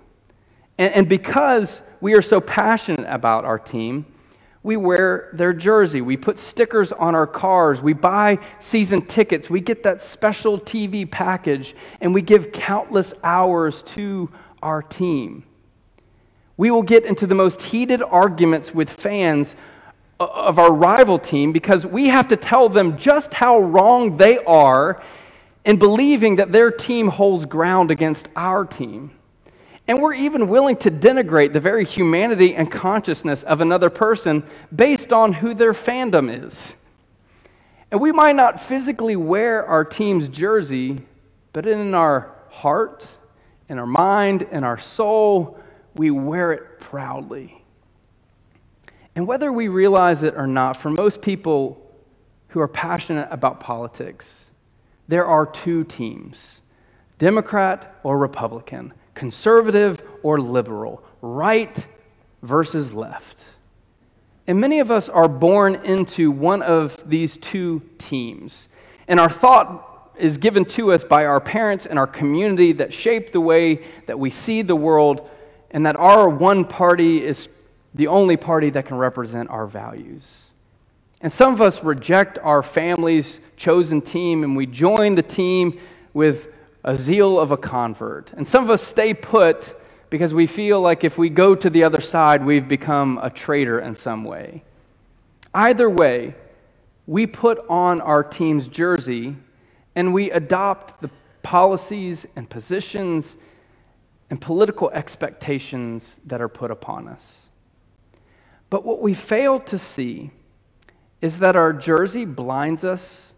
And, 0.80 0.94
and 0.94 1.10
because 1.10 1.84
we 2.02 2.14
are 2.14 2.24
so 2.24 2.42
passionate 2.42 3.06
about 3.08 3.46
our 3.46 3.60
team, 3.60 4.06
we 4.70 4.78
wear 4.78 5.30
their 5.34 5.52
jersey. 5.52 6.00
We 6.00 6.16
put 6.16 6.40
stickers 6.40 6.92
on 6.92 7.16
our 7.16 7.26
cars. 7.26 7.82
We 7.82 7.94
buy 7.94 8.38
season 8.60 9.04
tickets. 9.08 9.50
We 9.50 9.62
get 9.62 9.82
that 9.82 10.00
special 10.00 10.60
TV 10.60 11.10
package, 11.10 11.76
and 12.02 12.14
we 12.14 12.22
give 12.22 12.52
countless 12.52 13.16
hours 13.24 13.82
to 13.96 14.30
our 14.62 14.84
team. 14.84 15.44
We 16.56 16.70
will 16.70 16.84
get 16.84 17.04
into 17.06 17.26
the 17.26 17.34
most 17.34 17.64
heated 17.64 18.04
arguments 18.04 18.72
with 18.72 18.92
fans 18.92 19.56
of 20.20 20.60
our 20.60 20.72
rival 20.72 21.18
team 21.18 21.52
because 21.52 21.84
we 21.84 22.10
have 22.10 22.28
to 22.28 22.36
tell 22.36 22.70
them 22.70 22.96
just 22.96 23.34
how 23.34 23.58
wrong 23.58 24.18
they 24.18 24.38
are 24.46 25.02
in 25.66 25.80
believing 25.80 26.36
that 26.36 26.52
their 26.52 26.70
team 26.70 27.08
holds 27.08 27.48
ground 27.48 27.90
against 27.90 28.28
our 28.36 28.66
team. 28.66 29.10
And 29.90 30.00
we're 30.00 30.14
even 30.14 30.50
willing 30.50 30.78
to 30.78 30.92
denigrate 30.92 31.52
the 31.52 31.60
very 31.60 31.84
humanity 31.84 32.56
and 32.56 32.72
consciousness 32.72 33.42
of 33.42 33.60
another 33.60 33.90
person 33.90 34.44
based 34.74 35.12
on 35.12 35.34
who 35.34 35.56
their 35.56 35.74
fandom 35.74 36.46
is. 36.46 36.76
And 37.90 38.00
we 38.00 38.12
might 38.12 38.36
not 38.36 38.60
physically 38.60 39.16
wear 39.16 39.66
our 39.66 39.84
team's 39.84 40.28
jersey, 40.28 41.00
but 41.54 41.66
in 41.66 41.96
our 41.96 42.36
heart, 42.50 43.08
in 43.68 43.80
our 43.80 43.88
mind, 43.88 44.44
in 44.44 44.64
our 44.64 44.78
soul, 44.78 45.60
we 45.96 46.12
wear 46.12 46.52
it 46.52 46.80
proudly. 46.80 47.64
And 49.16 49.26
whether 49.26 49.52
we 49.52 49.70
realize 49.70 50.22
it 50.22 50.36
or 50.36 50.46
not, 50.46 50.78
for 50.78 50.92
most 50.92 51.20
people 51.20 51.84
who 52.50 52.60
are 52.60 52.68
passionate 52.68 53.28
about 53.32 53.60
politics, 53.60 54.52
there 55.08 55.26
are 55.26 55.48
two 55.48 55.84
teams 55.84 56.62
Democrat 57.18 58.00
or 58.04 58.20
Republican, 58.20 58.94
conservative 59.14 60.02
or 60.24 60.40
liberal, 60.40 61.04
right 61.22 61.86
versus 62.42 62.94
left. 62.94 63.38
And 64.48 64.60
many 64.60 64.80
of 64.80 64.90
us 64.90 65.10
are 65.10 65.28
born 65.28 65.76
into 65.76 66.32
one 66.32 66.62
of 66.62 66.98
these 67.08 67.38
two 67.38 67.82
teams. 67.98 68.68
And 69.08 69.20
our 69.20 69.30
thought 69.30 70.12
is 70.18 70.38
given 70.38 70.66
to 70.66 70.92
us 70.92 71.04
by 71.04 71.26
our 71.26 71.40
parents 71.40 71.86
and 71.86 72.00
our 72.00 72.08
community 72.08 72.72
that 72.74 72.94
shape 72.94 73.32
the 73.32 73.42
way 73.42 73.84
that 74.08 74.20
we 74.20 74.30
see 74.30 74.62
the 74.62 74.76
world, 74.76 75.30
and 75.72 75.86
that 75.86 75.96
our 75.96 76.28
one 76.28 76.66
party 76.66 77.24
is 77.24 77.48
the 77.94 78.08
only 78.08 78.38
party 78.38 78.70
that 78.72 78.86
can 78.86 78.98
represent 78.98 79.50
our 79.50 79.68
values. 79.68 80.50
And 81.22 81.32
some 81.32 81.54
of 81.54 81.62
us 81.62 81.84
reject 81.84 82.40
our 82.40 82.64
family's 82.64 83.40
chosen 83.58 84.02
team 84.02 84.44
and 84.44 84.56
we 84.56 84.66
join 84.66 85.16
the 85.16 85.22
team 85.22 85.80
with 86.14 86.54
a 86.84 86.98
zeal 86.98 87.40
of 87.40 87.52
a 87.52 87.58
convert. 87.58 88.32
And 88.34 88.48
some 88.48 88.64
of 88.64 88.70
us 88.70 88.82
stay 88.82 89.14
put 89.14 89.76
because 90.10 90.34
we 90.34 90.48
feel 90.48 90.82
like 90.82 91.04
if 91.04 91.18
we 91.18 91.30
go 91.30 91.56
to 91.56 91.70
the 91.70 91.84
other 91.84 92.02
side, 92.02 92.46
we've 92.46 92.68
become 92.68 93.20
a 93.22 93.30
traitor 93.30 93.80
in 93.80 93.96
some 93.96 94.24
way. 94.24 94.64
Either 95.54 95.90
way, 95.90 96.36
we 97.06 97.26
put 97.26 97.60
on 97.70 98.02
our 98.02 98.24
team's 98.24 98.68
jersey 98.68 99.36
and 99.96 100.14
we 100.14 100.32
adopt 100.32 101.02
the 101.02 101.10
policies 101.44 102.26
and 102.36 102.50
positions 102.50 103.38
and 104.30 104.40
political 104.40 104.90
expectations 104.92 106.20
that 106.26 106.40
are 106.40 106.48
put 106.48 106.70
upon 106.70 107.08
us. 107.08 107.48
But 108.70 108.86
what 108.86 109.02
we 109.02 109.14
fail 109.14 109.60
to 109.62 109.78
see 109.80 110.32
is 111.22 111.40
that 111.40 111.56
our 111.56 111.74
jersey 111.74 112.26
blinds 112.26 112.84
us 112.84 113.34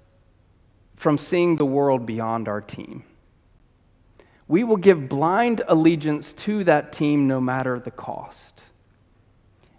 from 0.96 1.18
seeing 1.18 1.56
the 1.56 1.66
world 1.66 2.06
beyond 2.06 2.48
our 2.48 2.62
team. 2.62 3.04
We 4.52 4.66
will 4.66 4.76
give 4.76 5.08
blind 5.08 5.62
allegiance 5.66 6.34
to 6.34 6.66
that 6.66 6.92
team 6.92 7.26
no 7.26 7.40
matter 7.40 7.80
the 7.80 7.90
cost. 7.90 8.64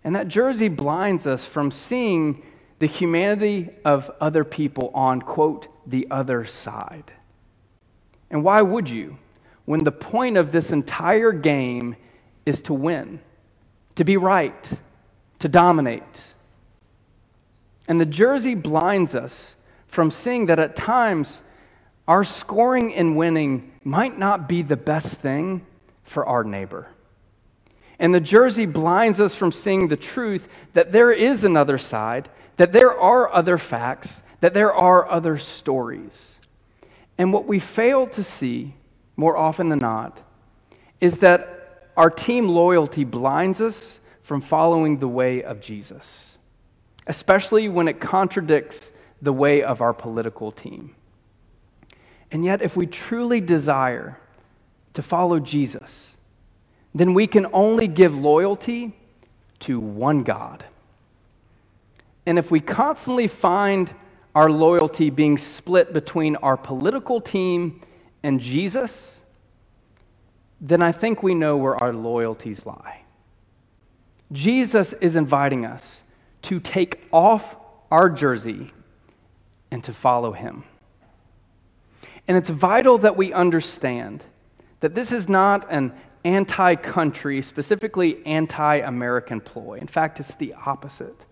And 0.03 0.17
that 0.17 0.29
jersey 0.29 0.69
blinds 0.69 1.27
us 1.27 1.45
from 1.45 1.71
seeing 1.71 2.43
the 2.79 2.87
humanity 2.87 3.69
of 3.85 4.11
other 4.19 4.45
people 4.45 4.91
on, 4.95 5.21
quote, 5.21 5.69
the 5.87 6.09
other 6.11 6.47
side. 6.47 7.13
And 8.31 8.43
why 8.43 8.63
would 8.63 8.89
you? 8.89 9.19
When 9.67 9.85
the 9.85 9.93
point 9.93 10.39
of 10.39 10.53
this 10.53 10.73
entire 10.73 11.33
game 11.33 11.95
is 12.47 12.63
to 12.63 12.73
win, 12.73 13.21
to 13.97 14.05
be 14.05 14.17
right, 14.17 14.71
to 15.41 15.51
dominate. 15.51 16.23
And 17.87 18.01
the 18.01 18.07
jersey 18.07 18.55
blinds 18.55 19.15
us 19.15 19.55
from 19.87 20.11
seeing 20.11 20.47
that 20.47 20.59
at 20.59 20.75
times 20.75 21.43
our 22.09 22.25
scoring 22.25 22.95
and 22.95 23.19
winning 23.19 23.72
might 23.85 24.19
not 24.19 24.49
be 24.49 24.63
the 24.63 24.77
best 24.77 25.19
thing 25.19 25.65
for 26.05 26.27
our 26.27 26.45
neighbor. 26.45 26.89
And 27.99 28.15
the 28.15 28.21
jersey 28.21 28.67
blinds 28.67 29.21
us 29.21 29.35
from 29.35 29.53
seeing 29.53 29.89
the 29.89 29.97
truth 29.97 30.49
that 30.73 30.93
there 30.93 31.13
is 31.13 31.45
another 31.45 31.79
side, 31.79 32.29
that 32.57 32.73
there 32.73 32.99
are 32.99 33.33
other 33.33 33.59
facts, 33.59 34.23
that 34.41 34.55
there 34.55 34.73
are 34.73 35.09
other 35.09 35.39
stories. 35.39 36.41
And 37.17 37.33
what 37.33 37.47
we 37.47 37.59
fail 37.59 38.07
to 38.09 38.25
see 38.25 38.75
more 39.17 39.37
often 39.37 39.69
than 39.69 39.79
not 39.79 40.21
is 41.01 41.19
that 41.19 41.91
our 41.97 42.11
team 42.11 42.49
loyalty 42.49 43.05
blinds 43.05 43.61
us 43.61 44.01
from 44.23 44.41
following 44.41 44.99
the 44.99 45.09
way 45.09 45.43
of 45.43 45.61
Jesus 45.61 46.33
especially 47.07 47.69
when 47.69 47.89
it 47.89 48.01
contradicts 48.01 48.93
the 49.21 49.33
way 49.33 49.63
of 49.63 49.81
our 49.81 49.93
political 49.93 50.53
team. 50.53 50.95
And 52.33 52.45
yet, 52.45 52.63
if 52.63 52.77
we 52.77 52.87
truly 52.87 53.41
desire 53.41 54.19
to 54.95 55.03
follow 55.03 55.39
Jesus, 55.39 56.17
then 56.95 57.15
we 57.15 57.27
can 57.27 57.47
only 57.53 57.87
give 57.87 58.19
loyalty 58.19 58.97
to 59.61 59.79
one 59.79 60.23
God. 60.23 60.65
And 62.27 62.39
if 62.39 62.51
we 62.51 62.61
constantly 62.61 63.27
find 63.29 63.93
our 64.35 64.51
loyalty 64.51 65.11
being 65.11 65.37
split 65.37 65.93
between 65.93 66.37
our 66.37 66.57
political 66.57 67.21
team 67.21 67.83
and 68.23 68.41
Jesus, 68.41 69.21
then 70.61 70.83
I 70.83 70.93
think 70.93 71.23
we 71.23 71.35
know 71.35 71.57
where 71.57 71.81
our 71.83 71.93
loyalties 71.93 72.65
lie. 72.65 73.03
Jesus 74.31 74.95
is 74.95 75.17
inviting 75.17 75.67
us 75.67 76.03
to 76.43 76.61
take 76.61 77.07
off 77.13 77.57
our 77.91 78.09
jersey 78.09 78.71
and 79.71 79.85
to 79.85 79.93
follow 79.93 80.33
him. 80.33 80.65
And 82.33 82.39
it's 82.39 82.49
vital 82.49 82.97
that 82.97 83.15
we 83.15 83.31
understand 83.35 84.25
that 84.81 84.95
this 84.95 85.13
is 85.13 85.29
not 85.29 85.71
an 85.71 85.93
anti 86.25 86.77
country, 86.77 87.43
specifically 87.43 88.25
anti 88.25 88.77
American 88.77 89.39
ploy. 89.39 89.77
In 89.79 89.87
fact, 89.87 90.19
it's 90.19 90.35
the 90.37 90.55
opposite. 90.65 91.27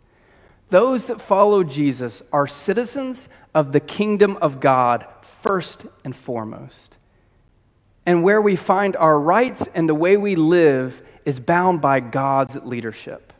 Those 0.68 1.06
that 1.06 1.18
follow 1.18 1.64
Jesus 1.64 2.22
are 2.34 2.46
citizens 2.46 3.30
of 3.54 3.72
the 3.72 3.80
kingdom 3.80 4.36
of 4.42 4.60
God 4.60 5.06
first 5.40 5.86
and 6.04 6.14
foremost. 6.14 6.98
And 8.04 8.22
where 8.22 8.42
we 8.42 8.54
find 8.54 8.94
our 8.94 9.18
rights 9.18 9.66
and 9.74 9.88
the 9.88 9.94
way 9.94 10.18
we 10.18 10.36
live 10.36 11.02
is 11.24 11.40
bound 11.40 11.80
by 11.80 12.00
God's 12.00 12.56
leadership. 12.56 13.32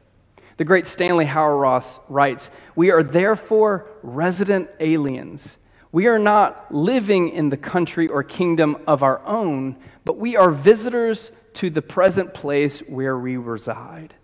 The 0.57 0.64
great 0.64 0.87
Stanley 0.87 1.27
Hauerwas 1.27 2.01
writes 2.09 2.51
We 2.75 2.90
are 2.90 3.03
therefore 3.03 3.90
resident 4.03 4.70
aliens. 4.81 5.59
We 5.92 6.07
are 6.07 6.18
not 6.18 6.72
living 6.72 7.31
in 7.31 7.48
the 7.48 7.57
country 7.57 8.07
or 8.07 8.22
kingdom 8.22 8.76
of 8.87 9.03
our 9.03 9.24
own, 9.26 9.76
but 10.05 10.18
we 10.18 10.37
are 10.37 10.50
visitors 10.50 11.33
to 11.55 11.68
the 11.70 11.83
present 11.83 12.33
place 12.33 12.81
where 12.81 13.18
we 13.18 13.37
reside. 13.37 14.14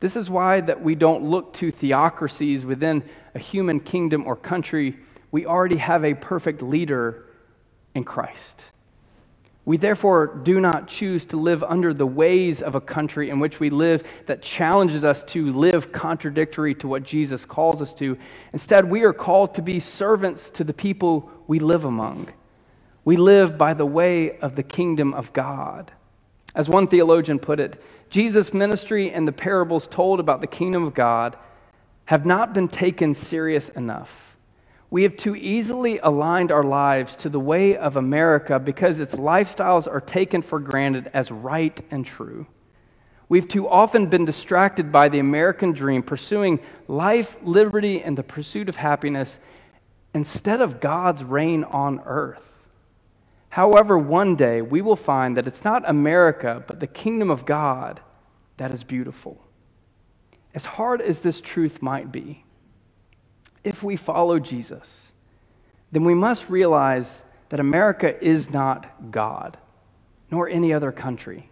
This 0.00 0.16
is 0.16 0.30
why 0.30 0.60
that 0.60 0.82
we 0.82 0.94
don't 0.94 1.24
look 1.24 1.54
to 1.54 1.70
theocracies 1.70 2.64
within 2.64 3.02
a 3.34 3.38
human 3.38 3.80
kingdom 3.80 4.26
or 4.26 4.36
country. 4.36 4.96
We 5.32 5.46
already 5.46 5.78
have 5.78 6.04
a 6.04 6.14
perfect 6.14 6.62
leader 6.62 7.26
in 7.94 8.04
Christ. 8.04 8.62
We 9.66 9.78
therefore 9.78 10.26
do 10.26 10.60
not 10.60 10.88
choose 10.88 11.24
to 11.26 11.38
live 11.38 11.62
under 11.62 11.94
the 11.94 12.06
ways 12.06 12.60
of 12.60 12.74
a 12.74 12.80
country 12.80 13.30
in 13.30 13.40
which 13.40 13.60
we 13.60 13.70
live 13.70 14.04
that 14.26 14.42
challenges 14.42 15.04
us 15.04 15.24
to 15.24 15.52
live 15.52 15.90
contradictory 15.90 16.74
to 16.76 16.88
what 16.88 17.02
Jesus 17.02 17.46
calls 17.46 17.80
us 17.80 17.94
to. 17.94 18.18
Instead, 18.52 18.90
we 18.90 19.04
are 19.04 19.14
called 19.14 19.54
to 19.54 19.62
be 19.62 19.80
servants 19.80 20.50
to 20.50 20.64
the 20.64 20.74
people 20.74 21.30
we 21.46 21.58
live 21.58 21.84
among. 21.84 22.28
We 23.06 23.16
live 23.16 23.56
by 23.56 23.72
the 23.72 23.86
way 23.86 24.38
of 24.38 24.54
the 24.54 24.62
kingdom 24.62 25.14
of 25.14 25.32
God. 25.32 25.92
As 26.54 26.68
one 26.68 26.86
theologian 26.86 27.38
put 27.38 27.58
it, 27.58 27.82
Jesus' 28.10 28.52
ministry 28.52 29.10
and 29.10 29.26
the 29.26 29.32
parables 29.32 29.86
told 29.86 30.20
about 30.20 30.42
the 30.42 30.46
kingdom 30.46 30.84
of 30.84 30.94
God 30.94 31.36
have 32.04 32.26
not 32.26 32.52
been 32.52 32.68
taken 32.68 33.14
serious 33.14 33.70
enough. 33.70 34.23
We 34.94 35.02
have 35.02 35.16
too 35.16 35.34
easily 35.34 35.98
aligned 35.98 36.52
our 36.52 36.62
lives 36.62 37.16
to 37.16 37.28
the 37.28 37.40
way 37.40 37.76
of 37.76 37.96
America 37.96 38.60
because 38.60 39.00
its 39.00 39.16
lifestyles 39.16 39.88
are 39.88 40.00
taken 40.00 40.40
for 40.40 40.60
granted 40.60 41.10
as 41.12 41.32
right 41.32 41.80
and 41.90 42.06
true. 42.06 42.46
We've 43.28 43.48
too 43.48 43.68
often 43.68 44.06
been 44.06 44.24
distracted 44.24 44.92
by 44.92 45.08
the 45.08 45.18
American 45.18 45.72
dream, 45.72 46.04
pursuing 46.04 46.60
life, 46.86 47.36
liberty, 47.42 48.04
and 48.04 48.16
the 48.16 48.22
pursuit 48.22 48.68
of 48.68 48.76
happiness 48.76 49.40
instead 50.14 50.60
of 50.60 50.78
God's 50.78 51.24
reign 51.24 51.64
on 51.64 52.00
earth. 52.06 52.52
However, 53.48 53.98
one 53.98 54.36
day 54.36 54.62
we 54.62 54.80
will 54.80 54.94
find 54.94 55.36
that 55.36 55.48
it's 55.48 55.64
not 55.64 55.82
America, 55.90 56.62
but 56.68 56.78
the 56.78 56.86
kingdom 56.86 57.32
of 57.32 57.44
God 57.44 58.00
that 58.58 58.72
is 58.72 58.84
beautiful. 58.84 59.44
As 60.54 60.64
hard 60.64 61.02
as 61.02 61.18
this 61.18 61.40
truth 61.40 61.82
might 61.82 62.12
be, 62.12 62.43
if 63.64 63.82
we 63.82 63.96
follow 63.96 64.38
Jesus, 64.38 65.12
then 65.90 66.04
we 66.04 66.14
must 66.14 66.48
realize 66.48 67.24
that 67.48 67.60
America 67.60 68.22
is 68.22 68.50
not 68.50 69.10
God, 69.10 69.56
nor 70.30 70.48
any 70.48 70.72
other 70.72 70.92
country. 70.92 71.50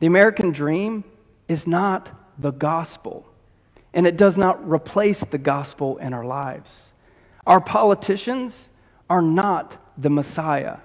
The 0.00 0.06
American 0.06 0.52
dream 0.52 1.04
is 1.48 1.66
not 1.66 2.12
the 2.38 2.50
gospel, 2.50 3.26
and 3.92 4.06
it 4.06 4.16
does 4.16 4.36
not 4.38 4.68
replace 4.68 5.20
the 5.20 5.38
gospel 5.38 5.96
in 5.98 6.12
our 6.12 6.24
lives. 6.24 6.92
Our 7.46 7.60
politicians 7.60 8.68
are 9.08 9.22
not 9.22 9.76
the 9.96 10.10
Messiah. 10.10 10.78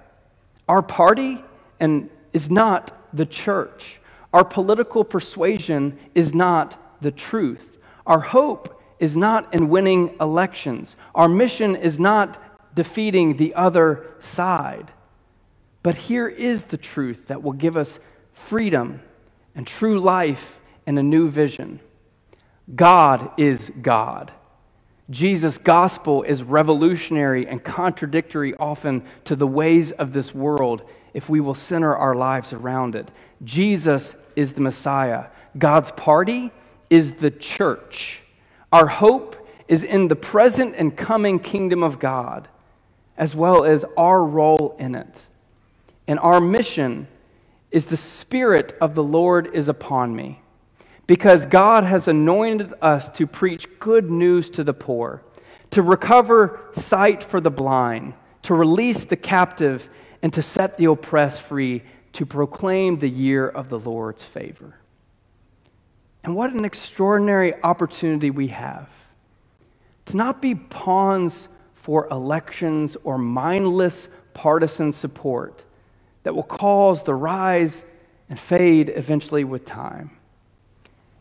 Our 0.68 0.82
party 0.82 1.42
and 1.78 2.10
is 2.32 2.50
not 2.50 2.96
the 3.12 3.26
church. 3.26 4.00
Our 4.32 4.44
political 4.44 5.04
persuasion 5.04 5.98
is 6.14 6.34
not 6.34 7.00
the 7.00 7.10
truth. 7.10 7.78
Our 8.06 8.20
hope 8.20 8.79
is 9.00 9.16
not 9.16 9.52
in 9.52 9.68
winning 9.68 10.14
elections. 10.20 10.94
Our 11.14 11.28
mission 11.28 11.74
is 11.74 11.98
not 11.98 12.40
defeating 12.74 13.36
the 13.36 13.54
other 13.54 14.06
side. 14.20 14.92
But 15.82 15.96
here 15.96 16.28
is 16.28 16.64
the 16.64 16.76
truth 16.76 17.26
that 17.28 17.42
will 17.42 17.52
give 17.52 17.76
us 17.76 17.98
freedom 18.32 19.00
and 19.54 19.66
true 19.66 19.98
life 19.98 20.60
and 20.86 20.98
a 20.98 21.02
new 21.02 21.28
vision 21.28 21.80
God 22.72 23.32
is 23.36 23.72
God. 23.82 24.32
Jesus' 25.08 25.58
gospel 25.58 26.22
is 26.22 26.42
revolutionary 26.42 27.46
and 27.48 27.64
contradictory 27.64 28.54
often 28.54 29.02
to 29.24 29.34
the 29.34 29.46
ways 29.46 29.90
of 29.90 30.12
this 30.12 30.32
world 30.32 30.82
if 31.12 31.28
we 31.28 31.40
will 31.40 31.54
center 31.54 31.96
our 31.96 32.14
lives 32.14 32.52
around 32.52 32.94
it. 32.94 33.10
Jesus 33.42 34.14
is 34.36 34.52
the 34.52 34.60
Messiah. 34.60 35.26
God's 35.58 35.90
party 35.92 36.52
is 36.90 37.14
the 37.14 37.32
church. 37.32 38.20
Our 38.72 38.86
hope 38.86 39.48
is 39.68 39.84
in 39.84 40.08
the 40.08 40.16
present 40.16 40.74
and 40.76 40.96
coming 40.96 41.38
kingdom 41.38 41.82
of 41.82 41.98
God, 41.98 42.48
as 43.16 43.34
well 43.34 43.64
as 43.64 43.84
our 43.96 44.24
role 44.24 44.76
in 44.78 44.94
it. 44.94 45.22
And 46.08 46.18
our 46.18 46.40
mission 46.40 47.06
is 47.70 47.86
the 47.86 47.96
Spirit 47.96 48.76
of 48.80 48.94
the 48.94 49.02
Lord 49.02 49.54
is 49.54 49.68
upon 49.68 50.16
me, 50.16 50.40
because 51.06 51.46
God 51.46 51.84
has 51.84 52.08
anointed 52.08 52.74
us 52.82 53.08
to 53.10 53.26
preach 53.26 53.66
good 53.78 54.10
news 54.10 54.50
to 54.50 54.64
the 54.64 54.74
poor, 54.74 55.22
to 55.70 55.82
recover 55.82 56.60
sight 56.72 57.22
for 57.22 57.40
the 57.40 57.50
blind, 57.50 58.14
to 58.42 58.54
release 58.54 59.04
the 59.04 59.16
captive, 59.16 59.88
and 60.22 60.32
to 60.32 60.42
set 60.42 60.78
the 60.78 60.86
oppressed 60.86 61.42
free, 61.42 61.82
to 62.12 62.26
proclaim 62.26 62.98
the 62.98 63.08
year 63.08 63.48
of 63.48 63.68
the 63.68 63.78
Lord's 63.78 64.24
favor. 64.24 64.74
And 66.22 66.36
what 66.36 66.52
an 66.52 66.64
extraordinary 66.64 67.54
opportunity 67.62 68.30
we 68.30 68.48
have 68.48 68.88
to 70.06 70.16
not 70.16 70.42
be 70.42 70.54
pawns 70.54 71.48
for 71.74 72.08
elections 72.10 72.96
or 73.04 73.16
mindless 73.16 74.08
partisan 74.34 74.92
support 74.92 75.64
that 76.22 76.34
will 76.34 76.42
cause 76.42 77.04
the 77.04 77.14
rise 77.14 77.84
and 78.28 78.38
fade 78.38 78.92
eventually 78.94 79.44
with 79.44 79.64
time. 79.64 80.10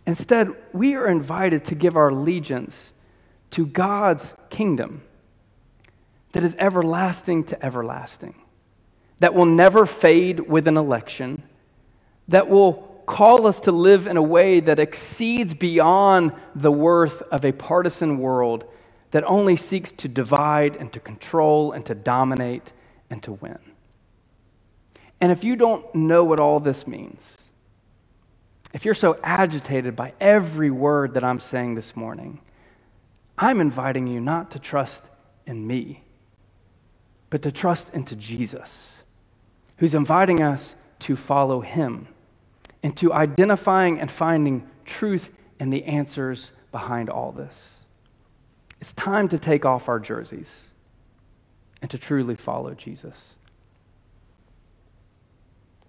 Instead, 0.05 0.55
we 0.73 0.95
are 0.95 1.07
invited 1.07 1.63
to 1.65 1.75
give 1.75 1.95
our 1.95 2.09
allegiance 2.09 2.93
to 3.51 3.65
God's 3.65 4.33
kingdom 4.49 5.03
that 6.31 6.43
is 6.43 6.55
everlasting 6.59 7.43
to 7.45 7.65
everlasting, 7.65 8.35
that 9.19 9.33
will 9.33 9.45
never 9.45 9.85
fade 9.85 10.39
with 10.41 10.67
an 10.67 10.77
election, 10.77 11.43
that 12.27 12.49
will 12.49 12.88
call 13.09 13.47
us 13.47 13.59
to 13.61 13.71
live 13.71 14.05
in 14.05 14.17
a 14.17 14.21
way 14.21 14.59
that 14.59 14.77
exceeds 14.77 15.55
beyond 15.55 16.31
the 16.53 16.71
worth 16.71 17.23
of 17.23 17.43
a 17.43 17.51
partisan 17.51 18.19
world 18.19 18.63
that 19.09 19.23
only 19.23 19.55
seeks 19.55 19.91
to 19.91 20.07
divide 20.07 20.75
and 20.75 20.93
to 20.93 20.99
control 20.99 21.71
and 21.71 21.83
to 21.87 21.95
dominate 21.95 22.71
and 23.09 23.23
to 23.23 23.31
win. 23.31 23.57
And 25.19 25.31
if 25.31 25.43
you 25.43 25.55
don't 25.55 25.83
know 25.95 26.23
what 26.23 26.39
all 26.39 26.59
this 26.59 26.85
means, 26.85 27.35
if 28.73 28.85
you're 28.85 28.93
so 28.93 29.17
agitated 29.23 29.95
by 29.95 30.13
every 30.19 30.69
word 30.69 31.15
that 31.15 31.23
I'm 31.23 31.39
saying 31.39 31.73
this 31.73 31.95
morning, 31.95 32.39
I'm 33.39 33.59
inviting 33.59 34.05
you 34.05 34.19
not 34.19 34.51
to 34.51 34.59
trust 34.59 35.05
in 35.47 35.65
me, 35.65 36.03
but 37.31 37.41
to 37.41 37.51
trust 37.51 37.89
into 37.89 38.15
Jesus, 38.15 38.91
who's 39.77 39.95
inviting 39.95 40.43
us 40.43 40.75
to 40.99 41.15
follow 41.15 41.61
him 41.61 42.09
into 42.81 43.11
identifying 43.13 43.99
and 43.99 44.09
finding 44.09 44.67
truth 44.85 45.31
and 45.59 45.71
the 45.71 45.83
answers 45.85 46.51
behind 46.71 47.09
all 47.09 47.31
this. 47.31 47.75
It's 48.79 48.93
time 48.93 49.27
to 49.29 49.37
take 49.37 49.65
off 49.65 49.89
our 49.89 49.99
jerseys 49.99 50.67
and 51.81 51.91
to 51.91 51.97
truly 51.97 52.35
follow 52.35 52.73
Jesus. 52.73 53.35